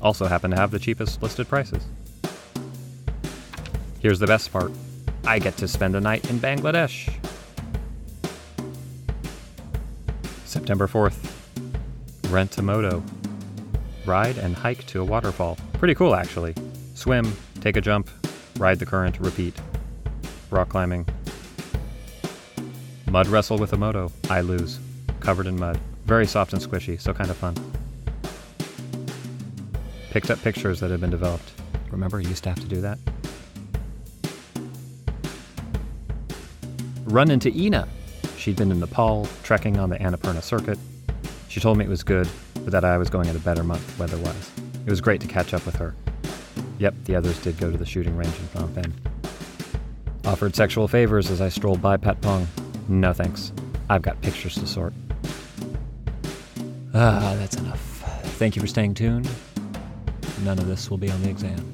Also 0.00 0.24
happened 0.24 0.54
to 0.54 0.58
have 0.58 0.70
the 0.70 0.78
cheapest 0.78 1.22
listed 1.22 1.48
prices. 1.48 1.84
Here's 4.00 4.20
the 4.20 4.26
best 4.26 4.50
part 4.54 4.72
I 5.26 5.38
get 5.38 5.58
to 5.58 5.68
spend 5.68 5.94
a 5.96 6.00
night 6.00 6.30
in 6.30 6.38
Bangladesh. 6.40 7.12
September 10.66 10.88
4th, 10.88 11.32
rent 12.32 12.58
a 12.58 12.62
moto. 12.62 13.00
Ride 14.04 14.36
and 14.36 14.56
hike 14.56 14.84
to 14.86 15.00
a 15.00 15.04
waterfall. 15.04 15.56
Pretty 15.74 15.94
cool, 15.94 16.16
actually. 16.16 16.56
Swim, 16.94 17.36
take 17.60 17.76
a 17.76 17.80
jump, 17.80 18.10
ride 18.58 18.80
the 18.80 18.84
current, 18.84 19.20
repeat. 19.20 19.54
Rock 20.50 20.70
climbing. 20.70 21.06
Mud 23.08 23.28
wrestle 23.28 23.58
with 23.58 23.74
a 23.74 23.76
moto. 23.76 24.10
I 24.28 24.40
lose. 24.40 24.80
Covered 25.20 25.46
in 25.46 25.56
mud. 25.56 25.78
Very 26.04 26.26
soft 26.26 26.52
and 26.52 26.60
squishy, 26.60 27.00
so 27.00 27.14
kind 27.14 27.30
of 27.30 27.36
fun. 27.36 27.54
Picked 30.10 30.32
up 30.32 30.42
pictures 30.42 30.80
that 30.80 30.90
had 30.90 31.00
been 31.00 31.10
developed. 31.10 31.52
Remember, 31.92 32.20
you 32.20 32.28
used 32.28 32.42
to 32.42 32.48
have 32.48 32.58
to 32.58 32.66
do 32.66 32.80
that? 32.80 32.98
Run 37.04 37.30
into 37.30 37.56
Ina. 37.56 37.86
She'd 38.46 38.54
been 38.54 38.70
in 38.70 38.78
Nepal, 38.78 39.26
trekking 39.42 39.76
on 39.80 39.90
the 39.90 39.98
Annapurna 39.98 40.40
circuit. 40.40 40.78
She 41.48 41.58
told 41.58 41.78
me 41.78 41.84
it 41.84 41.88
was 41.88 42.04
good, 42.04 42.28
but 42.54 42.70
that 42.70 42.84
I 42.84 42.96
was 42.96 43.10
going 43.10 43.26
at 43.26 43.34
a 43.34 43.40
better 43.40 43.64
month 43.64 43.98
weather 43.98 44.16
wise. 44.18 44.52
It 44.86 44.88
was 44.88 45.00
great 45.00 45.20
to 45.22 45.26
catch 45.26 45.52
up 45.52 45.66
with 45.66 45.74
her. 45.74 45.96
Yep, 46.78 46.94
the 47.06 47.16
others 47.16 47.36
did 47.40 47.58
go 47.58 47.72
to 47.72 47.76
the 47.76 47.84
shooting 47.84 48.16
range 48.16 48.32
in 48.38 48.44
Phnom 48.44 48.72
Penh. 48.72 48.92
Offered 50.26 50.54
sexual 50.54 50.86
favors 50.86 51.28
as 51.28 51.40
I 51.40 51.48
strolled 51.48 51.82
by 51.82 51.96
Patpong. 51.96 52.46
No 52.86 53.12
thanks. 53.12 53.50
I've 53.90 54.02
got 54.02 54.22
pictures 54.22 54.54
to 54.54 54.66
sort. 54.68 54.92
Ah, 56.94 57.34
that's 57.40 57.56
enough. 57.56 57.80
Thank 58.38 58.54
you 58.54 58.62
for 58.62 58.68
staying 58.68 58.94
tuned. 58.94 59.28
None 60.44 60.60
of 60.60 60.68
this 60.68 60.88
will 60.88 60.98
be 60.98 61.10
on 61.10 61.20
the 61.20 61.30
exam. 61.30 61.72